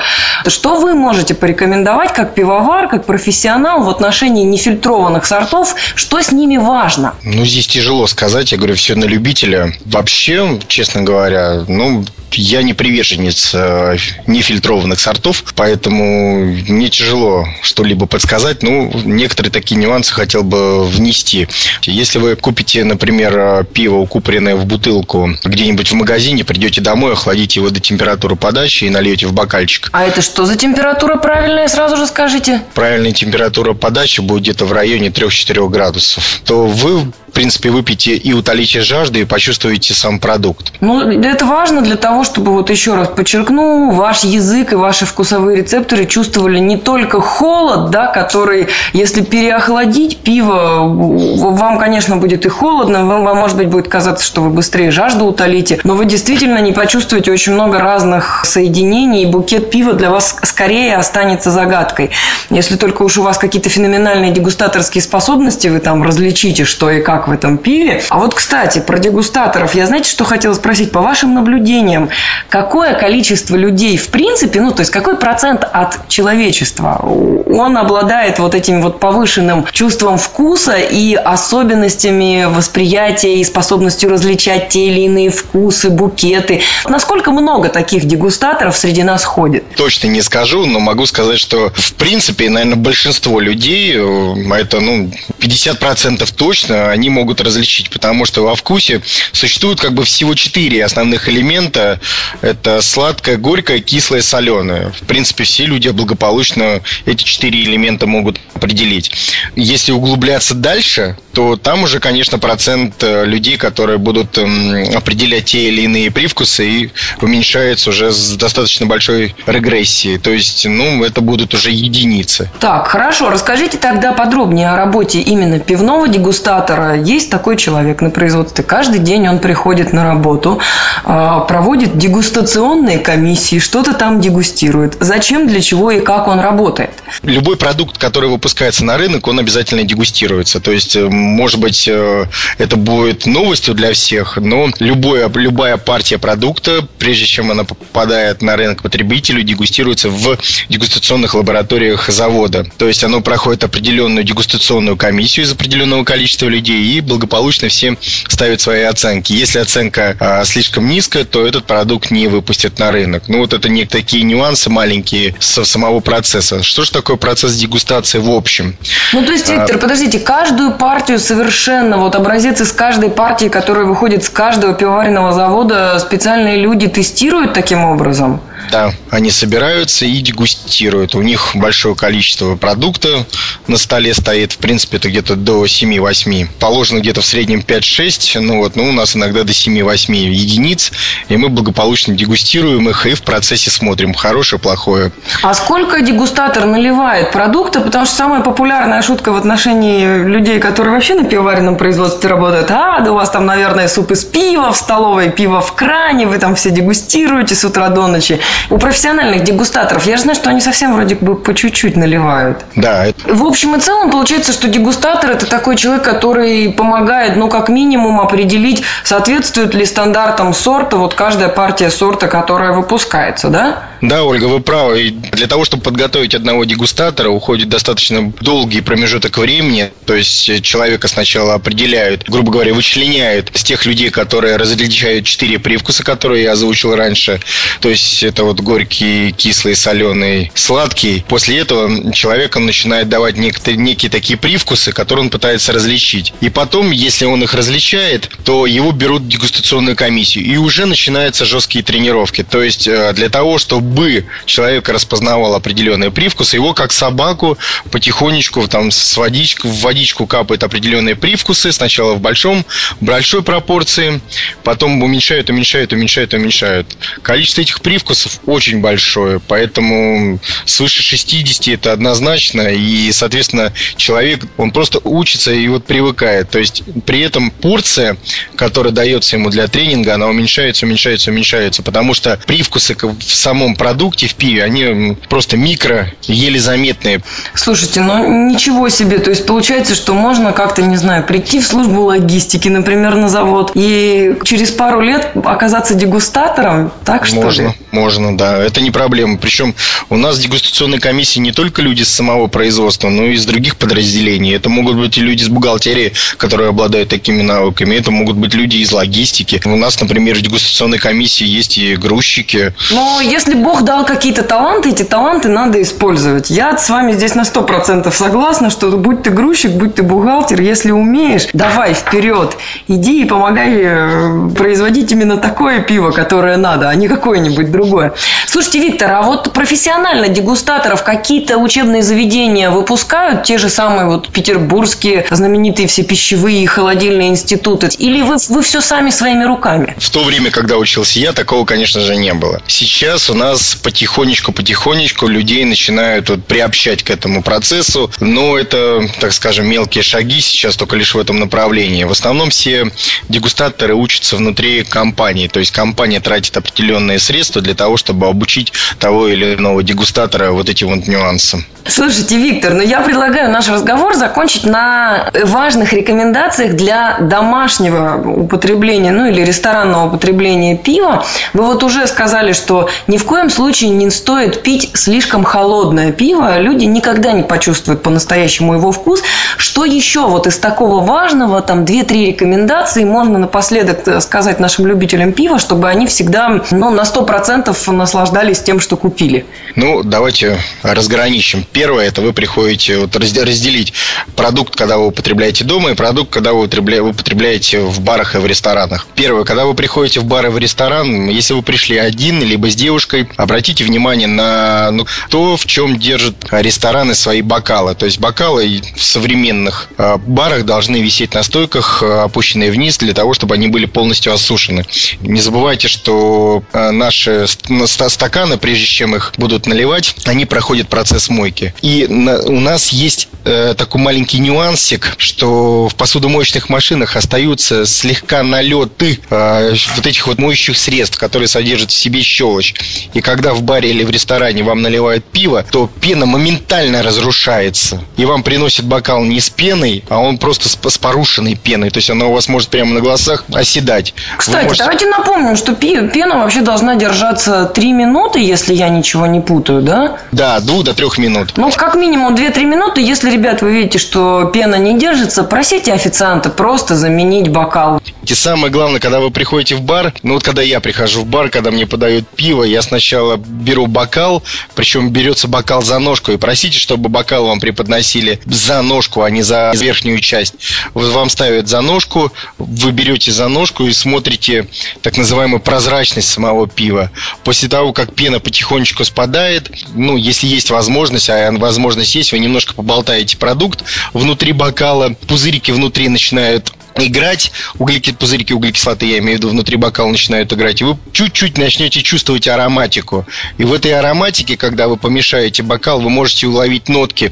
Что 0.47 0.79
вы 0.79 0.93
можете 0.93 1.36
порекомендовать 1.36 2.13
как 2.13 2.34
пивовар, 2.34 2.88
как 2.89 3.05
профессионал 3.05 3.84
в 3.84 3.89
отношении 3.89 4.43
нефильтрованных 4.43 5.25
сортов? 5.25 5.75
Что 5.95 6.21
с 6.21 6.32
ними 6.32 6.58
важно? 6.58 7.15
Ну, 7.23 7.45
здесь 7.45 7.67
тяжело 7.67 8.08
сказать. 8.08 8.51
Я 8.51 8.58
говорю, 8.58 8.75
все 8.75 8.95
на 8.95 9.05
любителя. 9.05 9.73
Вообще, 9.86 10.60
честно 10.67 11.01
говоря, 11.01 11.63
ну, 11.67 12.05
я 12.34 12.63
не 12.63 12.74
приверженец 12.74 13.52
э, 13.54 13.98
нефильтрованных 14.28 15.00
сортов, 15.00 15.44
поэтому 15.56 16.46
мне 16.46 16.89
тяжело 16.89 17.48
что-либо 17.62 18.06
подсказать. 18.06 18.63
Ну, 18.63 18.92
некоторые 19.06 19.52
такие 19.52 19.78
нюансы 19.78 20.13
хотел 20.13 20.44
бы 20.44 20.86
внести. 20.86 21.48
Если 21.84 22.20
вы 22.20 22.36
купите, 22.36 22.84
например, 22.84 23.38
э, 23.38 23.63
пиво, 23.65 23.98
укупоренное 23.98 24.56
в 24.56 24.65
бутылку 24.65 25.30
где-нибудь 25.44 25.92
в 25.92 25.94
магазине, 25.96 26.44
придете 26.44 26.82
домой, 26.82 27.13
охладите 27.13 27.60
его 27.60 27.70
до 27.70 27.80
температуры 27.80 28.36
подачи 28.36 28.86
и 28.86 28.89
нальете 28.89 29.28
в 29.28 29.34
бокальчик. 29.34 29.89
А 29.92 30.04
это 30.04 30.22
что 30.22 30.46
за 30.46 30.56
температура 30.56 31.15
правильная, 31.18 31.68
сразу 31.68 31.98
же 31.98 32.08
скажите? 32.08 32.62
Правильная 32.74 33.12
температура 33.12 33.74
подачи 33.74 34.22
будет 34.22 34.44
где-то 34.44 34.65
в 34.65 34.74
районе 34.74 35.08
3-4 35.08 35.70
градусов. 35.70 36.42
То 36.46 36.65
вы 36.65 37.12
в 37.30 37.32
принципе, 37.32 37.70
выпьете 37.70 38.15
и 38.15 38.34
утолите 38.34 38.82
жажду, 38.82 39.20
и 39.20 39.26
почувствуете 39.26 39.94
сам 39.94 40.20
продукт. 40.20 40.74
Ну, 40.82 41.10
это 41.10 41.46
важно 41.46 41.82
для 41.82 41.96
того, 41.96 42.18
чтобы, 42.23 42.51
вот 42.53 42.69
еще 42.69 42.95
раз 42.95 43.08
подчеркну, 43.08 43.91
ваш 43.91 44.23
язык 44.23 44.73
и 44.73 44.75
ваши 44.75 45.05
вкусовые 45.05 45.58
рецепторы 45.58 46.05
чувствовали 46.05 46.60
не 46.60 46.77
только 46.77 47.21
холод, 47.21 47.89
да, 47.89 48.08
который, 48.08 48.67
если 48.93 49.21
переохладить 49.21 50.17
пиво, 50.17 50.84
вам, 50.84 51.79
конечно, 51.79 52.17
будет 52.17 52.45
и 52.45 52.49
холодно, 52.49 53.05
вам, 53.05 53.38
может 53.38 53.58
быть, 53.58 53.67
будет 53.67 53.88
казаться, 53.88 54.25
что 54.25 54.41
вы 54.41 54.49
быстрее 54.49 54.91
жажду 54.91 55.25
утолите, 55.25 55.79
но 55.84 55.95
вы 55.95 56.05
действительно 56.05 56.60
не 56.60 56.71
почувствуете 56.71 57.32
очень 57.32 57.53
много 57.53 57.79
разных 57.79 58.43
соединений, 58.45 59.23
и 59.23 59.25
букет 59.25 59.69
пива 59.69 59.93
для 59.93 60.10
вас 60.10 60.36
скорее 60.43 60.95
останется 60.95 61.51
загадкой. 61.51 62.12
Если 62.49 62.75
только 62.75 63.03
уж 63.03 63.17
у 63.17 63.23
вас 63.23 63.38
какие-то 63.38 63.69
феноменальные 63.69 64.32
дегустаторские 64.32 65.01
способности, 65.01 65.67
вы 65.67 65.79
там 65.79 66.03
различите, 66.03 66.65
что 66.65 66.89
и 66.89 67.01
как 67.01 67.27
в 67.27 67.32
этом 67.32 67.58
пиве. 67.58 68.01
А 68.10 68.17
вот, 68.17 68.34
кстати, 68.34 68.79
про 68.79 68.97
дегустаторов. 68.99 69.75
Я, 69.75 69.88
знаете, 69.88 70.10
что 70.10 70.23
хотела 70.23 70.53
спросить? 70.53 70.91
По 70.91 71.01
вашим 71.01 71.34
наблюдениям, 71.34 72.09
какое 72.50 72.93
количество 72.93 73.56
людей 73.56 73.98
в 73.98 74.10
принципе, 74.10 74.62
ну, 74.62 74.72
то 74.72 74.82
есть 74.82 74.91
какой 74.91 75.17
процент 75.17 75.63
от 75.72 76.08
человечества 76.08 77.00
он 77.04 77.78
обладает 77.78 78.39
вот 78.39 78.56
этим 78.56 78.82
вот 78.82 79.00
повышенным 79.00 79.65
чувством 79.72 80.17
вкуса 80.17 80.78
и 80.78 81.15
особенностями 81.15 82.45
восприятия 82.45 83.39
и 83.39 83.43
способностью 83.43 84.10
различать 84.10 84.69
те 84.69 84.88
или 84.88 85.02
иные 85.02 85.30
вкусы, 85.30 85.89
букеты. 85.89 86.62
Насколько 86.88 87.32
много 87.32 87.69
таких 87.69 88.06
дегустаторов 88.06 88.78
среди 88.78 89.04
нас 89.04 89.24
ходит? 89.24 89.63
Точно 89.76 90.08
не 90.08 90.22
скажу, 90.22 90.65
но 90.65 90.80
могу 90.80 91.06
сказать, 91.06 91.39
что 91.39 91.72
в 91.76 91.93
принципе, 91.93 92.50
наверное, 92.50 92.78
большинство 92.78 93.39
людей, 93.39 93.93
э, 93.95 94.60
это 94.60 94.80
ну, 94.80 95.12
50% 95.39 96.32
точно, 96.36 96.91
они 96.91 97.10
могут 97.10 97.41
различить, 97.41 97.89
потому 97.89 98.26
что 98.26 98.43
во 98.43 98.56
вкусе 98.56 99.02
существует 99.32 99.80
как 99.80 99.93
бы 99.93 100.04
всего 100.04 100.36
четыре 100.36 100.84
основных 100.84 101.30
элемента. 101.30 101.98
Это 102.41 102.81
сладкое, 102.81 103.38
горькое, 103.38 103.79
кислое, 103.79 104.21
соленое. 104.21 104.91
В 104.91 105.05
принципе, 105.05 105.43
все 105.43 105.65
люди 105.65 105.89
благополучно 105.89 106.81
эти 107.05 107.23
четыре 107.23 107.63
элемента 107.63 108.07
могут 108.07 108.39
определить. 108.53 109.12
Если 109.55 109.91
углубляться 109.91 110.55
дальше, 110.55 111.17
то 111.33 111.55
там 111.55 111.83
уже, 111.83 111.99
конечно, 111.99 112.39
процент 112.39 112.95
э, 113.01 113.25
людей, 113.25 113.57
которые 113.57 113.97
будут 113.97 114.38
эм, 114.38 114.95
определять 114.95 115.45
те 115.45 115.69
или 115.69 115.81
иные 115.81 116.12
привкусы, 116.12 116.67
и 116.67 116.91
уменьшается 117.21 117.89
уже 117.89 118.12
с 118.12 118.35
достаточно 118.35 118.85
большой 118.85 119.35
регрессией. 119.45 120.17
То 120.17 120.31
есть, 120.31 120.65
ну, 120.65 121.03
это 121.03 121.21
будут 121.21 121.53
уже 121.53 121.71
единицы. 121.71 122.49
Так, 122.59 122.88
хорошо. 122.88 123.29
Расскажите 123.29 123.77
тогда 123.77 124.12
подробнее 124.12 124.69
о 124.69 124.75
работе 124.75 125.21
именно 125.21 125.59
пивного 125.59 126.07
дегустатора. 126.07 127.01
Есть 127.01 127.29
такой 127.29 127.57
человек 127.57 128.01
на 128.01 128.09
производстве. 128.09 128.63
Каждый 128.63 128.99
день 128.99 129.27
он 129.27 129.39
приходит 129.39 129.93
на 129.93 130.03
работу, 130.03 130.59
а, 131.03 131.41
проводит 131.89 131.97
дегустационные 131.97 132.99
комиссии, 132.99 133.60
что-то 133.60 133.93
там 133.93 134.21
дегустирует. 134.21 134.97
Зачем, 134.99 135.47
для 135.47 135.62
чего 135.62 135.91
и 135.91 135.99
как 135.99 136.28
он 136.28 136.39
работает? 136.39 136.91
Любой 137.23 137.58
продукт, 137.58 137.97
который 137.97 138.30
выпускается 138.30 138.86
на 138.86 138.97
рынок, 138.97 139.28
он 139.28 139.39
обязательно 139.39 139.84
дегустируется. 139.84 140.60
То 140.60 140.71
есть, 140.71 140.95
э, 140.95 141.08
может 141.08 141.60
быть, 141.60 141.88
э, 141.88 142.25
это 142.58 142.75
будет 142.75 143.25
новостью 143.25 143.73
для 143.73 143.93
всех, 143.93 144.38
но 144.38 144.69
любое, 144.80 145.30
любая 145.36 145.78
партия 145.78 146.17
продукта, 146.17 146.88
прежде 146.97 147.25
чем 147.25 147.52
она 147.52 147.63
попадает 147.63 148.41
на 148.41 148.56
рынок 148.56 148.82
потребителю, 148.82 149.43
дегустируется 149.43 150.10
в 150.10 150.38
дегустационных 150.69 151.34
лабораториях 151.34 152.10
завода. 152.10 152.65
То 152.78 152.88
есть, 152.88 153.04
оно 153.04 153.21
проходит 153.21 153.63
определенную 153.63 154.23
дегустационную 154.23 154.97
комиссию 154.97 155.45
из 155.45 155.52
определенного 155.52 156.04
количества 156.04 156.47
людей 156.47 156.84
и 156.84 157.02
благополучно 157.02 157.69
все 157.69 157.97
ставят 158.28 158.62
свои 158.62 158.84
оценки. 158.84 159.34
Если 159.34 159.60
оценка 159.60 160.15
а, 160.19 160.45
слишком 160.45 160.88
низкая, 160.88 161.25
то 161.25 161.45
этот 161.45 161.65
продукт 161.65 161.79
не 162.12 162.28
выпустят 162.28 162.80
на 162.80 162.92
рынок. 162.92 163.24
Ну, 163.28 163.39
вот 163.39 163.54
это 163.54 163.70
не 163.70 163.86
такие 163.86 164.24
нюансы 164.24 164.70
маленькие 164.70 165.36
со 165.39 165.63
самого 165.63 166.00
процесса. 166.00 166.63
Что 166.63 166.84
же 166.84 166.92
такое 166.92 167.18
процесс 167.18 167.56
дегустации 167.56 168.20
в 168.20 168.30
общем? 168.30 168.76
Ну, 169.13 169.26
то 169.26 169.32
есть, 169.32 169.50
Виктор, 169.50 169.76
а... 169.76 169.80
подождите, 169.80 170.20
каждую 170.20 170.74
партию 170.74 171.20
совершенно, 171.20 171.98
вот 171.98 172.15
образец 172.15 172.62
из 172.62 172.72
каждой 172.72 173.10
партии, 173.10 173.48
которая 173.48 173.86
выходит 173.86 174.24
с 174.24 174.30
каждого 174.30 174.74
пивоваренного 174.74 175.34
завода, 175.34 176.00
специальные 176.00 176.58
люди 176.58 176.88
тестируют 176.88 177.54
таким 177.54 177.84
образом? 177.84 178.42
Да, 178.72 178.94
они 179.10 179.32
собираются 179.32 180.06
и 180.06 180.22
дегустируют. 180.22 181.15
У 181.15 181.22
них 181.22 181.52
большое 181.56 181.96
количество 181.96 182.56
продукта 182.56 183.26
на 183.68 183.78
столе 183.78 184.13
стоит. 184.13 184.54
В 184.54 184.58
принципе, 184.58 184.98
это 184.98 185.10
где-то 185.10 185.36
до 185.36 185.65
7-8. 185.65 186.48
Положено 186.60 187.00
где-то 187.00 187.22
в 187.22 187.26
среднем 187.26 187.62
5-6. 187.62 188.39
Ну 188.39 188.58
вот, 188.58 188.76
ну 188.76 188.89
у 188.89 188.92
нас 188.92 189.15
иногда 189.15 189.44
до 189.44 189.54
7-8 189.54 190.13
единиц. 190.13 190.92
И 191.30 191.38
мы 191.38 191.50
благополучно 191.60 192.15
дегустируем 192.15 192.88
их 192.89 193.06
и 193.06 193.13
в 193.13 193.22
процессе 193.22 193.69
смотрим, 193.69 194.13
хорошее, 194.13 194.62
плохое. 194.62 195.12
А 195.43 195.54
сколько 195.54 196.02
дегустатор 196.02 196.65
наливает 196.65 197.32
продукта? 197.32 197.82
Потому 197.82 198.06
что 198.06 198.15
самая 198.15 198.41
популярная 198.41 199.02
шутка 199.02 199.34
в 199.34 199.36
отношении 199.36 200.24
людей, 200.24 200.60
которые 200.60 200.93
вообще 200.93 201.15
на 201.15 201.26
пивоваренном 201.26 201.76
производстве 201.76 202.30
работают. 202.30 202.72
А, 202.72 203.02
да 203.02 203.12
у 203.12 203.15
вас 203.15 203.30
там, 203.30 203.45
наверное, 203.45 203.89
суп 203.89 204.12
из 204.12 204.24
пива 204.24 204.72
в 204.72 204.78
столовой, 204.78 205.30
пиво 205.30 205.60
в 205.60 205.74
кране, 205.74 206.28
вы 206.28 206.38
там 206.38 206.56
все 206.56 206.69
дегустируете 206.69 207.56
с 207.56 207.65
утра 207.65 207.89
до 207.89 208.08
ночи. 208.08 208.39
У 208.69 208.78
профессиональных 208.78 209.43
дегустаторов, 209.43 210.06
я 210.06 210.15
же 210.15 210.24
знаю, 210.24 210.36
что 210.36 210.50
они 210.50 210.62
совсем 210.62 210.93
вроде 210.93 211.15
бы 211.15 211.36
по 211.36 211.54
чуть-чуть 211.54 211.98
наливают. 211.98 212.63
Да. 212.76 213.08
В 213.26 213.43
общем 213.43 213.76
и 213.76 213.80
целом 213.80 214.12
получается, 214.12 214.54
что 214.54 214.69
дегустатор– 214.69 215.32
это 215.32 215.45
такой 215.45 215.76
человек, 215.76 216.04
который 216.04 216.72
помогает, 216.72 217.36
ну, 217.36 217.50
как 217.50 217.67
минимум, 217.67 218.22
определить, 218.22 218.84
соответствует 219.04 219.74
ли 219.74 219.86
стандартам 219.86 220.54
сорта 220.54 220.95
вот 220.98 221.15
каждая 221.15 221.48
партия 221.49 221.89
сорта, 221.89 222.27
которая 222.27 222.71
выпускается, 222.71 223.49
да? 223.49 223.88
Да, 224.01 224.23
Ольга, 224.23 224.45
вы 224.45 224.62
правы. 224.62 225.01
И 225.07 225.09
для 225.09 225.47
того, 225.47 225.65
чтобы 225.65 225.83
подготовить 225.83 226.33
одного 226.33 226.63
дегустатора, 226.63 227.29
уходит 227.29 227.69
достаточно 227.69 228.31
долгий 228.39 228.81
промежуток 228.81 229.38
времени. 229.38 229.91
То 230.05 230.15
есть 230.15 230.62
человека 230.63 231.07
сначала 231.07 231.53
определяют, 231.55 232.23
грубо 232.29 232.51
говоря, 232.51 232.73
вычленяют 232.73 233.51
с 233.53 233.63
тех 233.63 233.85
людей, 233.85 234.09
которые 234.09 234.55
различают 234.55 235.25
четыре 235.25 235.59
привкуса, 235.59 236.03
которые 236.03 236.43
я 236.43 236.53
озвучил 236.53 236.95
раньше. 236.95 237.41
То 237.81 237.89
есть 237.89 238.23
это 238.23 238.43
вот 238.43 238.62
горький, 238.62 239.31
кислый, 239.31 239.75
соленый, 239.75 240.51
сладкий. 240.53 241.25
После 241.27 241.59
этого 241.59 242.13
человеком 242.13 242.65
начинает 242.65 243.09
давать 243.09 243.38
некоторые, 243.38 243.77
некие 243.77 244.09
такие 244.09 244.38
привкусы, 244.38 244.91
которые 244.91 245.25
он 245.25 245.29
пытается 245.29 245.73
различить. 245.73 246.33
И 246.41 246.49
потом, 246.49 246.91
если 246.91 247.25
он 247.25 247.43
их 247.43 247.53
различает, 247.53 248.29
то 248.45 248.65
его 248.65 248.91
берут 248.91 249.23
в 249.23 249.27
дегустационную 249.27 249.95
комиссию. 249.95 250.45
И 250.45 250.57
уже 250.57 250.85
начинаются 250.85 251.45
жесткие 251.45 251.83
тренировки. 251.83 252.43
То 252.43 252.62
есть 252.62 252.88
э, 252.88 253.13
для 253.13 253.29
того, 253.29 253.57
чтобы 253.57 253.88
бы 253.89 254.25
человек 254.45 254.88
распознавал 254.89 255.56
определенные 255.56 256.12
привкусы, 256.12 256.56
его 256.56 256.73
как 256.73 256.91
собаку 256.91 257.58
потихонечку 257.91 258.67
там 258.67 258.91
с 258.91 259.17
водичку, 259.17 259.67
в 259.67 259.82
водичку 259.82 260.28
капают 260.28 260.63
определенные 260.63 261.15
привкусы, 261.15 261.71
сначала 261.71 262.13
в 262.13 262.21
большом, 262.21 262.65
большой 263.02 263.43
пропорции, 263.43 264.21
потом 264.63 265.02
уменьшают, 265.02 265.49
уменьшают, 265.49 265.93
уменьшают, 265.93 266.34
уменьшают. 266.34 266.97
Количество 267.21 267.62
этих 267.62 267.82
привкусов 267.82 268.39
очень 268.45 268.82
большое, 268.82 269.39
поэтому 269.39 270.39
свыше 270.65 271.04
60 271.04 271.67
это 271.69 271.91
однозначно, 271.91 272.62
и, 272.69 273.12
соответственно, 273.12 273.73
человек, 273.95 274.45
он 274.58 274.71
просто 274.71 274.99
учится 275.04 275.52
и 275.52 275.67
вот 275.67 275.86
привыкает. 275.86 276.49
То 276.49 276.60
есть, 276.60 276.84
при 277.06 277.21
этом 277.21 277.52
порция, 277.52 278.17
которая 278.56 278.93
дается 278.93 279.36
ему 279.36 279.49
для 279.49 279.67
тренинга, 279.67 280.15
она 280.15 280.28
уменьшается, 280.28 280.86
уменьшается, 280.86 281.32
уменьшается, 281.32 281.84
потому 281.84 282.13
что 282.13 282.39
привкусы 282.45 282.95
в 282.95 283.23
самом 283.23 283.75
продукте 283.80 284.28
в 284.28 284.36
пиве, 284.36 284.63
они 284.63 285.18
просто 285.30 285.58
микро, 285.58 286.12
еле 286.24 286.60
заметные. 286.60 287.22
Слушайте, 287.56 288.02
ну 288.02 288.50
ничего 288.50 288.89
себе. 288.89 289.18
То 289.18 289.32
есть 289.32 289.46
получается, 289.48 289.96
что 289.96 290.13
можно 290.13 290.52
как-то, 290.52 290.84
не 290.84 290.98
знаю, 290.98 291.24
прийти 291.26 291.60
в 291.62 291.65
службу 291.65 292.04
логистики, 292.04 292.68
например, 292.68 293.15
на 293.15 293.30
завод, 293.30 293.72
и 293.74 294.36
через 294.44 294.70
пару 294.72 295.00
лет 295.02 295.32
оказаться 295.44 295.96
дегустатором, 295.96 296.92
так 297.06 297.26
что 297.26 297.38
Можно, 297.38 297.68
ли? 297.68 297.74
можно, 297.92 298.38
да. 298.38 298.58
Это 298.58 298.82
не 298.82 298.92
проблема. 298.92 299.38
Причем 299.38 299.74
у 300.10 300.18
нас 300.18 300.38
дегустационные 300.39 301.00
комиссии 301.00 301.39
не 301.39 301.54
только 301.54 301.82
люди 301.82 302.04
с 302.04 302.10
самого 302.10 302.48
производства, 302.48 303.10
но 303.10 303.24
и 303.24 303.34
из 303.34 303.46
других 303.46 303.78
подразделений. 303.78 304.54
Это 304.54 304.70
могут 304.70 304.98
быть 304.98 305.18
и 305.18 305.22
люди 305.22 305.44
с 305.44 305.48
бухгалтерии, 305.48 306.12
которые 306.38 306.70
обладают 306.70 307.10
такими 307.10 307.42
навыками. 307.42 307.96
Это 307.96 308.12
могут 308.12 308.36
быть 308.36 308.54
люди 308.54 308.78
из 308.78 308.92
логистики. 308.92 309.62
У 309.65 309.78
нас, 309.78 310.00
например, 310.02 310.36
в 310.36 310.42
дегустационной 310.42 310.98
комиссии 311.00 311.48
есть 311.48 311.78
и 311.78 311.96
грузчики. 311.96 312.74
Но 312.92 313.22
если 313.22 313.54
Бог 313.69 313.84
дал 313.84 314.03
какие-то 314.03 314.41
таланты, 314.41 314.89
эти 314.89 315.03
таланты 315.03 315.47
надо 315.47 315.79
использовать. 315.79 316.49
Я 316.49 316.75
с 316.75 316.89
вами 316.89 317.12
здесь 317.12 317.36
на 317.36 317.45
сто 317.45 317.62
процентов 317.62 318.15
согласна, 318.15 318.71
что 318.71 318.89
будь 318.89 319.21
ты 319.21 319.29
грузчик, 319.29 319.73
будь 319.73 319.93
ты 319.93 320.01
бухгалтер, 320.01 320.60
если 320.60 320.89
умеешь, 320.89 321.49
давай 321.53 321.93
вперед, 321.93 322.58
иди 322.88 323.21
и 323.21 323.25
помогай 323.25 323.79
э, 323.79 324.49
производить 324.58 325.12
именно 325.12 325.38
такое 325.38 325.82
пиво, 325.82 326.10
которое 326.10 326.58
надо, 326.58 326.89
а 326.89 326.95
не 326.95 327.08
какое-нибудь 327.08 327.71
другое. 327.71 328.13
Слушайте, 328.47 328.79
Виктор, 328.79 329.12
а 329.12 329.21
вот 329.21 329.53
профессионально 329.53 330.29
дегустаторов 330.29 331.03
какие-то 331.03 331.60
учебные 331.60 332.01
заведения 332.01 332.71
выпускают, 332.71 333.43
те 333.43 333.60
же 333.60 333.69
самые 333.69 334.08
вот 334.08 334.29
петербургские 334.29 335.27
знаменитые 335.29 335.88
все 335.88 336.01
пищевые 336.01 336.63
и 336.63 336.65
холодильные 336.65 337.29
институты, 337.29 337.89
или 337.99 338.23
вы, 338.23 338.38
вы 338.49 338.63
все 338.63 338.82
сами 338.82 339.12
своими 339.12 339.43
руками? 339.43 339.93
В 339.99 340.10
то 340.10 340.23
время, 340.23 340.49
когда 340.49 340.77
учился 340.77 341.19
я, 341.19 341.34
такого, 341.34 341.65
конечно 341.65 342.01
же, 342.01 342.15
не 342.15 342.34
было. 342.34 342.63
Сейчас 342.65 343.29
у 343.29 343.36
нас 343.36 343.59
нас 343.60 343.76
потихонечку-потихонечку 343.84 345.28
людей 345.28 345.65
начинают 345.65 346.30
вот 346.30 346.45
приобщать 346.45 347.04
к 347.04 347.10
этому 347.10 347.43
процессу, 347.43 348.10
но 348.22 348.58
это, 348.58 349.02
так 349.19 349.34
скажем, 349.34 349.67
мелкие 349.67 350.04
шаги 350.04 350.39
сейчас 350.39 350.78
только 350.78 350.95
лишь 350.95 351.13
в 351.13 351.19
этом 351.19 351.39
направлении. 351.39 352.06
В 352.06 352.12
основном 352.12 352.52
все 352.52 352.89
дегустаторы 353.28 353.95
учатся 353.95 354.38
внутри 354.38 354.84
компании, 354.84 355.48
то 355.48 355.60
есть 355.60 355.72
компания 355.72 356.22
тратит 356.22 356.56
определенные 356.56 357.19
средства 357.19 357.62
для 357.62 357.76
того, 357.76 357.98
чтобы 357.98 358.28
обучить 358.28 358.72
того 358.98 359.28
или 359.28 359.56
иного 359.56 359.84
дегустатора 359.84 360.52
вот 360.52 360.69
этим 360.69 360.88
вот 360.88 361.08
нюансам. 361.08 361.65
Слушайте, 361.86 362.38
Виктор, 362.38 362.74
ну 362.74 362.82
я 362.82 363.02
предлагаю 363.02 363.52
наш 363.52 363.67
разговор 363.67 364.15
закончить 364.15 364.65
на 364.65 365.32
важных 365.43 365.91
рекомендациях 365.91 366.76
для 366.76 367.17
домашнего 367.19 368.22
употребления, 368.26 369.12
ну 369.12 369.26
или 369.26 369.41
ресторанного 369.41 370.08
употребления 370.08 370.78
пива. 370.78 371.26
Вы 371.54 371.65
вот 371.65 371.84
уже 371.84 372.08
сказали, 372.08 372.54
что 372.54 372.89
ни 373.08 373.17
в 373.17 373.26
коем 373.26 373.48
случае 373.49 373.91
не 373.91 374.09
стоит 374.09 374.63
пить 374.63 374.91
слишком 374.93 375.43
холодное 375.43 376.12
пиво. 376.12 376.59
Люди 376.59 376.85
никогда 376.85 377.31
не 377.31 377.43
почувствуют 377.43 378.03
по-настоящему 378.03 378.73
его 378.73 378.91
вкус. 378.91 379.21
Что 379.57 379.85
еще 379.85 380.27
вот 380.27 380.47
из 380.47 380.57
такого 380.57 381.03
важного, 381.03 381.62
там 381.62 381.85
две-три 381.85 382.27
рекомендации 382.27 383.03
можно 383.03 383.39
напоследок 383.39 384.21
сказать 384.21 384.59
нашим 384.59 384.88
любителям 384.88 385.31
пива, 385.31 385.59
чтобы 385.59 385.89
они 385.89 386.07
всегда 386.07 386.62
ну, 386.71 386.89
на 386.89 387.01
100% 387.01 387.91
наслаждались 387.91 388.59
тем, 388.59 388.79
что 388.79 388.97
купили? 388.97 389.45
Ну, 389.75 390.03
давайте 390.03 390.57
разграничим 390.83 391.65
Первое, 391.71 392.07
это 392.07 392.21
вы 392.21 392.33
приходите 392.33 392.97
вот, 392.97 393.15
разделить 393.15 393.93
продукт, 394.35 394.75
когда 394.75 394.97
вы 394.97 395.07
употребляете 395.07 395.63
дома, 395.63 395.91
и 395.91 395.95
продукт, 395.95 396.31
когда 396.31 396.53
вы 396.53 396.63
употребляете 396.63 397.81
в 397.81 398.01
барах 398.01 398.35
и 398.35 398.39
в 398.39 398.45
ресторанах. 398.45 399.07
Первое, 399.15 399.43
когда 399.43 399.65
вы 399.65 399.73
приходите 399.73 400.19
в 400.19 400.25
бар 400.25 400.47
и 400.47 400.49
в 400.49 400.57
ресторан, 400.57 401.29
если 401.29 401.53
вы 401.53 401.62
пришли 401.62 401.97
один, 401.97 402.41
либо 402.41 402.69
с 402.69 402.75
девушкой, 402.75 403.29
обратите 403.39 403.86
внимание 403.86 404.28
на 404.28 404.91
ну, 404.91 405.06
то, 405.30 405.56
в 405.56 405.65
чем 405.65 405.97
держат 405.97 406.36
рестораны 406.52 407.15
свои 407.15 407.41
бокалы. 407.41 407.95
То 407.95 408.06
есть 408.06 408.19
бокалы 408.19 408.82
в 408.95 409.02
современных 409.02 409.88
э, 409.97 410.17
барах 410.17 410.65
должны 410.65 410.97
висеть 410.97 411.34
на 411.34 411.43
стойках, 411.43 412.04
э, 412.04 412.19
опущенные 412.19 412.69
вниз, 412.69 412.97
для 412.97 413.13
того, 413.13 413.34
чтобы 413.34 413.56
они 413.56 413.69
были 413.69 413.86
полностью 413.86 414.34
осушены. 414.34 414.86
Не 415.21 415.39
забывайте, 415.39 415.88
что 415.88 416.63
э, 416.73 416.91
наши 416.91 417.45
стаканы, 417.88 418.58
прежде 418.58 418.86
чем 418.86 419.15
их 419.15 419.34
будут 419.38 419.67
наливать, 419.67 420.15
они 420.25 420.45
проходят 420.45 420.89
процесс 420.89 421.30
мойки. 421.30 421.73
И 421.82 422.08
у 422.10 422.60
нас 422.60 422.89
есть 422.89 423.30
э, 423.45 423.73
такой 423.78 424.02
маленький 424.02 424.39
нюансик, 424.39 425.15
что 425.17 425.88
в 425.88 425.95
посудомоечных 425.95 426.67
машинах 426.67 427.15
остаются 427.15 427.86
слегка 427.86 428.43
налеты 428.43 429.19
вот 429.30 430.06
этих 430.06 430.28
вот 430.28 430.39
моющих 430.39 430.78
средств, 430.78 431.17
которые 431.17 431.47
содержат 431.47 431.91
в 431.91 431.95
себе 431.95 432.21
щелочь. 432.21 432.73
И 433.13 433.18
когда 433.21 433.53
в 433.53 433.62
баре 433.63 433.89
или 433.89 434.03
в 434.03 434.10
ресторане 434.10 434.63
вам 434.63 434.82
наливают 434.82 435.23
пиво, 435.25 435.65
то 435.69 435.89
пена 435.99 436.25
моментально 436.25 437.03
разрушается. 437.03 438.01
И 438.17 438.25
вам 438.25 438.43
приносит 438.43 438.86
бокал 438.86 439.23
не 439.23 439.39
с 439.39 439.49
пеной, 439.49 440.03
а 440.10 440.19
он 440.19 440.38
просто 440.38 440.69
с, 440.69 440.77
с 440.88 440.97
порушенной 440.97 441.55
пеной. 441.55 441.89
То 441.89 441.97
есть 441.97 442.10
она 442.10 442.25
у 442.25 442.34
вас 442.34 442.47
может 442.47 442.69
прямо 442.69 442.93
на 442.93 443.01
глазах 443.01 443.45
оседать. 443.53 444.13
Кстати, 444.38 444.65
можете... 444.65 444.84
давайте 444.84 445.05
напомним, 445.08 445.55
что 445.55 445.73
пена 445.75 446.39
вообще 446.39 446.62
должна 446.62 446.95
держаться 446.95 447.65
3 447.65 447.91
минуты, 447.93 448.39
если 448.39 448.73
я 448.73 448.89
ничего 448.89 449.25
не 449.25 449.39
путаю, 449.39 449.82
да? 449.82 450.17
Да, 450.32 450.60
2 450.60 450.84
до 450.84 450.93
3 450.93 451.08
минут. 451.17 451.53
Ну, 451.58 451.71
как 451.71 451.95
минимум 451.95 452.36
2-3 452.36 452.63
минуты. 452.65 453.01
Если, 453.01 453.32
ребят, 453.32 453.62
вы 453.62 453.71
видите, 453.73 453.99
что 453.99 454.45
пена 454.45 454.75
не 454.75 454.97
держится, 454.97 455.43
просите 455.43 455.93
официанта 455.93 456.49
просто 456.49 456.95
заменить 456.95 457.49
бокал. 457.49 458.01
И 458.23 458.34
самое 458.34 458.71
главное, 458.71 458.99
когда 458.99 459.19
вы 459.19 459.32
приходите 459.32 459.75
в 459.75 459.82
бар, 459.82 460.13
ну 460.23 460.36
вот 460.36 460.43
когда 460.43 460.62
я 460.62 460.79
прихожу 460.79 461.21
в 461.21 461.25
бар, 461.25 461.49
когда 461.49 461.71
мне 461.71 461.88
подают 461.88 462.27
пиво, 462.27 462.63
я 462.63 462.82
сначала 462.82 463.09
беру 463.38 463.88
бокал, 463.88 464.43
причем 464.76 465.10
берется 465.10 465.48
бокал 465.48 465.82
за 465.82 466.00
ножку, 466.00 466.32
и 466.32 466.38
просите, 466.38 466.80
чтобы 466.80 467.10
бокал 467.10 467.45
вам 467.45 467.60
преподносили 467.60 468.39
за 468.45 468.82
ножку, 468.82 469.22
а 469.22 469.30
не 469.30 469.41
за 469.41 469.72
верхнюю 469.76 470.19
часть. 470.19 470.56
Вот 470.93 471.12
вам 471.13 471.30
ставят 471.30 471.67
за 471.67 471.82
ножку, 471.82 472.32
вы 472.58 472.91
берете 472.91 473.32
за 473.32 473.48
ножку 473.48 473.86
и 473.86 473.93
смотрите 473.93 474.67
так 475.02 475.17
называемую 475.17 475.60
прозрачность 475.60 476.30
самого 476.30 476.67
пива. 476.67 477.12
После 477.43 477.69
того, 477.69 477.93
как 477.93 478.13
пена 478.13 478.39
потихонечку 478.39 479.04
спадает, 479.06 479.72
ну, 479.93 480.17
если 480.17 480.48
есть 480.48 480.69
возможность, 480.69 481.30
а 481.30 481.52
возможность 481.52 482.15
есть, 482.15 482.32
вы 482.32 482.39
немножко 482.39 482.74
поболтаете 482.74 483.38
продукт 483.38 483.84
внутри 484.13 484.52
бокала, 484.54 485.10
пузырики 485.28 485.72
внутри 485.72 486.10
начинают 486.10 486.72
играть, 487.05 487.51
углекислоты, 487.77 488.53
углекислоты, 488.53 489.05
я 489.05 489.19
имею 489.19 489.38
в 489.38 489.39
виду, 489.39 489.49
внутри 489.49 489.77
бокала 489.77 490.09
начинают 490.09 490.51
играть, 490.53 490.81
и 490.81 490.83
вы 490.83 490.97
чуть-чуть 491.12 491.57
начнете 491.57 492.01
чувствовать 492.01 492.47
ароматику. 492.47 493.25
И 493.57 493.63
в 493.63 493.73
этой 493.73 493.93
ароматике, 493.93 494.57
когда 494.57 494.88
вы 494.88 494.97
помешаете 494.97 495.63
бокал, 495.63 496.01
вы 496.01 496.09
можете 496.09 496.47
уловить 496.47 496.89
нотки 496.89 497.31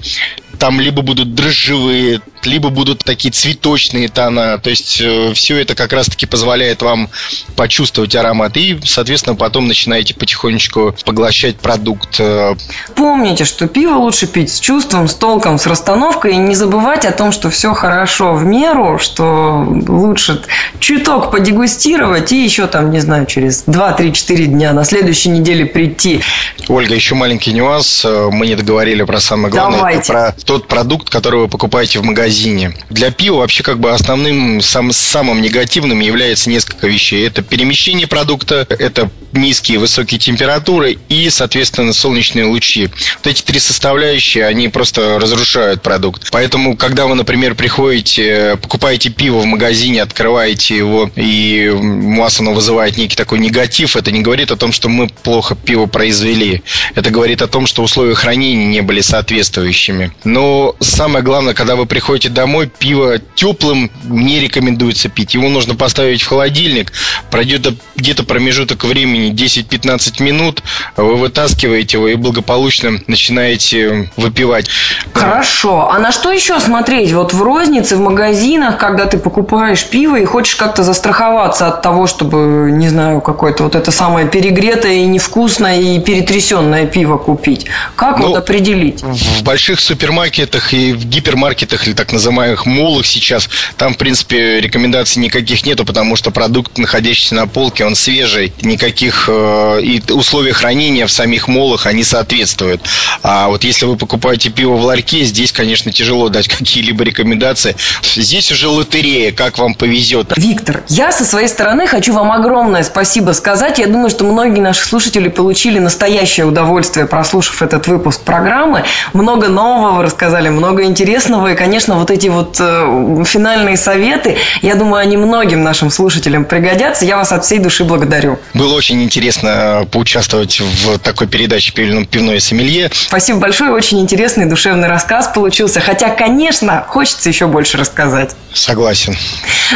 там 0.58 0.80
либо 0.80 1.02
будут 1.02 1.34
дрожжевые, 1.36 2.22
либо 2.44 2.70
будут 2.70 3.04
такие 3.04 3.32
цветочные 3.32 4.10
тона. 4.10 4.58
То 4.58 4.70
есть 4.70 5.00
э, 5.02 5.34
все 5.34 5.58
это 5.58 5.76
как 5.76 5.94
раз-таки 5.94 6.26
позволяет 6.26 6.82
вам 6.82 7.10
почувствовать 7.56 8.16
аромат. 8.16 8.58
И, 8.58 8.80
соответственно, 8.84 9.36
потом 9.36 9.68
начинаете 9.68 10.14
потихонечку 10.14 10.96
поглощать 11.06 11.58
продукт. 11.58 12.20
Э. 12.20 12.56
Помните, 12.96 13.46
что 13.46 13.68
пиво 13.68 13.96
лучше 13.96 14.28
пить 14.28 14.52
с 14.52 14.60
чувством, 14.60 15.08
с 15.08 15.14
толком, 15.14 15.60
с 15.60 15.68
расстановкой. 15.68 16.34
И 16.34 16.38
не 16.38 16.56
забывать 16.56 17.06
о 17.06 17.12
том, 17.12 17.32
что 17.32 17.50
все 17.50 17.74
хорошо 17.74 18.34
в 18.34 18.44
меру, 18.44 19.00
что 19.00 19.66
лучше 19.88 20.42
чуток 20.80 21.32
подегустировать 21.32 22.32
и 22.32 22.44
еще 22.44 22.68
там, 22.68 22.92
не 22.92 23.00
знаю, 23.00 23.26
через 23.26 23.66
2-3-4 23.68 24.46
дня 24.46 24.74
на 24.74 24.86
следующей 24.86 25.30
неделе 25.30 25.66
прийти. 25.66 26.22
Ольга, 26.68 26.96
еще 26.96 27.16
маленький 27.16 27.54
нюанс. 27.54 28.06
Мы 28.06 28.48
не 28.48 28.56
договорили 28.56 29.04
про 29.04 29.20
самое 29.20 29.52
главное. 29.54 29.78
Давайте. 29.78 30.12
про 30.12 30.34
тот 30.48 30.68
продукт, 30.68 31.10
который 31.10 31.42
вы 31.42 31.48
покупаете 31.50 32.00
в 32.00 32.04
магазине. 32.04 32.74
Для 32.90 33.12
пива 33.12 33.40
вообще 33.40 33.64
как 33.64 33.80
бы 33.80 33.92
основным, 33.92 34.62
сам, 34.62 34.94
самым 34.94 35.42
негативным 35.42 36.00
является 36.00 36.50
несколько 36.50 36.88
вещей. 36.88 37.28
Это 37.28 37.42
перемещение 37.42 38.08
продукта, 38.08 38.66
это 38.70 39.12
низкие 39.34 39.76
и 39.76 39.80
высокие 39.80 40.20
температуры 40.20 40.98
и, 41.10 41.30
соответственно, 41.30 41.94
солнечные 41.94 42.46
лучи. 42.46 42.90
Вот 43.18 43.28
эти 43.28 43.42
три 43.42 43.60
составляющие, 43.60 44.46
они 44.46 44.70
просто 44.70 45.20
разрушают 45.20 45.82
продукт. 45.82 46.30
Поэтому, 46.32 46.78
когда 46.78 47.08
вы, 47.08 47.16
например, 47.16 47.54
приходите, 47.54 48.58
покупаете 48.62 49.10
пиво 49.10 49.40
в 49.40 49.46
магазине, 49.46 50.02
открываете 50.02 50.78
его, 50.78 51.12
и 51.16 51.68
у 51.68 52.16
вас 52.22 52.40
оно 52.40 52.54
вызывает 52.54 52.98
некий 52.98 53.18
такой 53.18 53.40
негатив, 53.40 53.98
это 53.98 54.12
не 54.12 54.22
говорит 54.22 54.52
о 54.52 54.56
том, 54.56 54.72
что 54.72 54.88
мы 54.88 55.10
плохо 55.10 55.56
пиво 55.56 55.88
произвели. 55.88 56.64
Это 56.96 57.10
говорит 57.10 57.42
о 57.42 57.48
том, 57.48 57.68
что 57.68 57.84
условия 57.84 58.16
хранения 58.16 58.66
не 58.66 58.82
были 58.82 59.02
соответствующими. 59.02 60.12
Но 60.38 60.76
самое 60.82 61.24
главное, 61.24 61.56
когда 61.56 61.76
вы 61.76 61.88
приходите 61.88 62.30
домой, 62.30 62.68
пиво 62.68 63.18
теплым 63.34 63.90
не 64.04 64.40
рекомендуется 64.40 65.10
пить. 65.10 65.34
Его 65.34 65.50
нужно 65.50 65.74
поставить 65.74 66.22
в 66.22 66.28
холодильник. 66.28 66.94
Пройдет 67.32 67.74
где-то 67.96 68.24
промежуток 68.24 68.84
времени 68.84 69.32
10-15 69.32 70.22
минут, 70.22 70.62
вы 70.96 71.16
вытаскиваете 71.16 71.98
его 71.98 72.08
и 72.10 72.14
благополучно 72.14 73.00
начинаете 73.08 74.12
выпивать. 74.16 74.70
Хорошо. 75.12 75.90
А 75.90 75.98
на 75.98 76.12
что 76.12 76.32
еще 76.32 76.60
смотреть? 76.60 77.14
Вот 77.14 77.34
в 77.34 77.42
рознице, 77.42 77.96
в 77.96 78.02
магазинах, 78.02 78.78
когда 78.78 79.08
ты 79.08 79.18
покупаешь 79.18 79.84
пиво 79.86 80.18
и 80.18 80.26
хочешь 80.26 80.56
как-то 80.56 80.84
застраховаться 80.84 81.66
от 81.66 81.82
того, 81.82 82.06
чтобы, 82.06 82.70
не 82.72 82.90
знаю, 82.90 83.22
какое-то 83.22 83.64
вот 83.64 83.74
это 83.74 83.90
самое 83.90 84.28
перегретое 84.28 84.98
и 84.98 85.06
невкусное 85.08 85.80
и 85.80 86.00
перетрясенное 86.00 86.86
пиво 86.86 87.18
купить. 87.18 87.66
Как 87.96 88.20
ну, 88.20 88.28
вот 88.28 88.38
определить? 88.38 89.02
В 89.02 89.42
больших 89.42 89.80
супермаркетах 89.80 90.27
маркетах 90.28 90.74
и 90.74 90.92
в 90.92 91.06
гипермаркетах 91.06 91.88
или 91.88 91.94
так 91.94 92.12
называемых 92.12 92.66
молах 92.66 93.06
сейчас, 93.06 93.50
там, 93.78 93.94
в 93.94 93.98
принципе, 93.98 94.60
рекомендаций 94.60 95.22
никаких 95.22 95.66
нету, 95.66 95.86
потому 95.86 96.18
что 96.18 96.32
продукт, 96.32 96.78
находящийся 96.78 97.36
на 97.36 97.48
полке, 97.48 97.86
он 97.86 97.96
свежий, 97.96 98.52
никаких 98.62 99.30
э, 99.32 99.80
и 99.82 100.04
условия 100.12 100.52
хранения 100.52 101.08
в 101.08 101.12
самих 101.12 101.48
молах, 101.48 101.86
они 101.86 102.04
соответствуют. 102.04 102.82
А 103.24 103.48
вот 103.48 103.64
если 103.64 103.86
вы 103.86 103.96
покупаете 103.96 104.50
пиво 104.50 104.74
в 104.76 104.84
ларьке, 104.84 105.24
здесь, 105.24 105.54
конечно, 105.54 105.94
тяжело 105.94 106.28
дать 106.28 106.48
какие-либо 106.58 107.06
рекомендации. 107.06 107.78
Здесь 108.04 108.52
уже 108.52 108.68
лотерея, 108.68 109.32
как 109.32 109.58
вам 109.58 109.76
повезет. 109.76 110.34
Виктор, 110.36 110.84
я 110.90 111.14
со 111.14 111.24
своей 111.24 111.48
стороны 111.48 111.88
хочу 111.88 112.12
вам 112.12 112.34
огромное 112.34 112.84
спасибо 112.84 113.32
сказать. 113.32 113.80
Я 113.80 113.88
думаю, 113.88 114.10
что 114.10 114.26
многие 114.26 114.60
наши 114.60 114.86
слушатели 114.86 115.30
получили 115.30 115.80
настоящее 115.80 116.46
удовольствие, 116.46 117.06
прослушав 117.06 117.62
этот 117.62 117.88
выпуск 117.88 118.22
программы. 118.24 118.84
Много 119.14 119.48
нового 119.48 120.04
рассказали, 120.18 120.50
много 120.50 120.84
интересного. 120.84 121.54
И, 121.54 121.56
конечно, 121.56 121.96
вот 122.00 122.10
эти 122.10 122.28
вот 122.28 122.58
э, 122.60 123.24
финальные 123.24 123.78
советы, 123.78 124.36
я 124.64 124.74
думаю, 124.74 125.02
они 125.02 125.16
многим 125.16 125.64
нашим 125.64 125.92
слушателям 125.92 126.44
пригодятся. 126.44 127.06
Я 127.06 127.18
вас 127.18 127.32
от 127.32 127.46
всей 127.46 127.60
души 127.60 127.84
благодарю. 127.84 128.40
Было 128.56 128.74
очень 128.74 129.04
интересно 129.04 129.88
поучаствовать 129.92 130.60
в 130.60 130.98
такой 130.98 131.28
передаче 131.28 131.72
«Пивное 131.72 132.40
сомелье». 132.40 132.90
Спасибо 132.92 133.40
большое. 133.40 133.72
Очень 133.72 134.00
интересный 134.00 134.48
душевный 134.48 134.88
рассказ 134.88 135.28
получился. 135.28 135.82
Хотя, 135.82 136.10
конечно, 136.10 136.84
хочется 136.88 137.30
еще 137.30 137.46
больше 137.46 137.78
рассказать. 137.78 138.36
Согласен. 138.54 139.16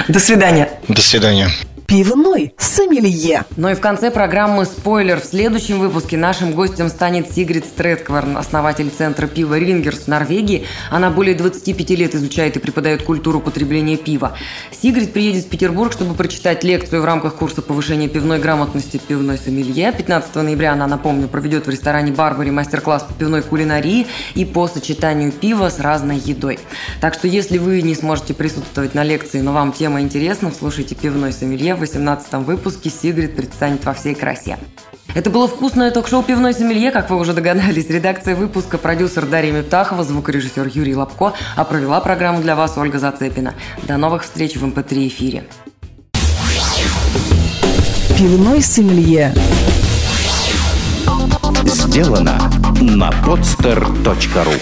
До 0.08 0.20
свидания. 0.20 0.70
До 0.88 1.04
свидания. 1.04 1.52
Пивной 1.92 2.54
сомелье. 2.58 3.44
Ну 3.58 3.68
и 3.68 3.74
в 3.74 3.82
конце 3.82 4.12
программы 4.12 4.64
спойлер. 4.64 5.20
В 5.20 5.26
следующем 5.26 5.78
выпуске 5.78 6.16
нашим 6.16 6.54
гостем 6.54 6.88
станет 6.88 7.30
Сигрид 7.30 7.66
Стрэткварн, 7.66 8.38
основатель 8.38 8.90
центра 8.90 9.28
пива 9.28 9.60
Рингерс 9.60 10.04
в 10.04 10.08
Норвегии. 10.08 10.66
Она 10.90 11.10
более 11.10 11.36
25 11.36 11.90
лет 11.90 12.16
изучает 12.16 12.56
и 12.56 12.60
преподает 12.60 13.04
культуру 13.04 13.42
потребления 13.42 13.98
пива. 13.98 14.38
Сигрид 14.72 15.12
приедет 15.12 15.44
в 15.44 15.50
Петербург, 15.50 15.92
чтобы 15.92 16.14
прочитать 16.14 16.64
лекцию 16.64 17.02
в 17.02 17.06
рамках 17.06 17.36
курса 17.36 17.62
повышения 17.62 18.08
пивной 18.08 18.40
грамотности 18.40 18.96
«Пивной 18.96 19.38
сомелье». 19.38 19.92
15 19.92 20.34
ноября 20.36 20.72
она, 20.72 20.88
напомню, 20.88 21.28
проведет 21.28 21.68
в 21.68 21.70
ресторане 21.70 22.14
«Барбари» 22.14 22.52
мастер-класс 22.52 23.04
по 23.04 23.14
пивной 23.16 23.42
кулинарии 23.42 24.08
и 24.34 24.46
по 24.46 24.70
сочетанию 24.70 25.34
пива 25.34 25.70
с 25.70 25.78
разной 25.82 26.20
едой. 26.20 26.58
Так 27.02 27.16
что 27.16 27.28
если 27.28 27.58
вы 27.58 27.82
не 27.82 27.96
сможете 27.96 28.34
присутствовать 28.34 28.96
на 28.96 29.04
лекции, 29.04 29.42
но 29.42 29.52
вам 29.52 29.74
тема 29.74 30.00
интересна, 30.00 30.54
слушайте 30.58 30.96
«Пивной 30.96 31.34
сомелье» 31.34 31.81
18 31.82 32.34
выпуске 32.46 32.90
Сигрид 32.90 33.36
предстанет 33.36 33.84
во 33.84 33.94
всей 33.94 34.16
красе. 34.16 34.58
Это 35.14 35.30
было 35.30 35.48
вкусное 35.48 35.92
ток-шоу 35.92 36.24
«Пивной 36.24 36.54
сомелье», 36.54 36.92
как 36.92 37.10
вы 37.10 37.18
уже 37.18 37.34
догадались. 37.34 37.90
Редакция 37.90 38.36
выпуска, 38.36 38.78
продюсер 38.78 39.26
Дарья 39.26 39.52
Мептахова, 39.52 40.06
звукорежиссер 40.06 40.68
Юрий 40.74 40.96
Лобко, 40.96 41.34
а 41.58 41.66
провела 41.66 42.00
программу 42.00 42.42
для 42.42 42.56
вас 42.56 42.78
Ольга 42.78 43.00
Зацепина. 43.00 43.54
До 43.84 43.98
новых 43.98 44.24
встреч 44.24 44.56
в 44.56 44.66
МП3 44.66 45.08
эфире. 45.08 45.44
Пивной 48.18 48.62
сомелье. 48.62 49.34
Сделано 51.66 52.40
на 52.80 53.10
podster.ru 53.10 54.54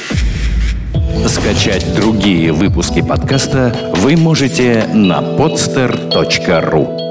Скачать 1.28 1.94
другие 1.96 2.52
выпуски 2.54 3.02
подкаста 3.02 3.76
вы 3.98 4.16
можете 4.16 4.90
на 4.94 5.20
podster.ru 5.20 7.09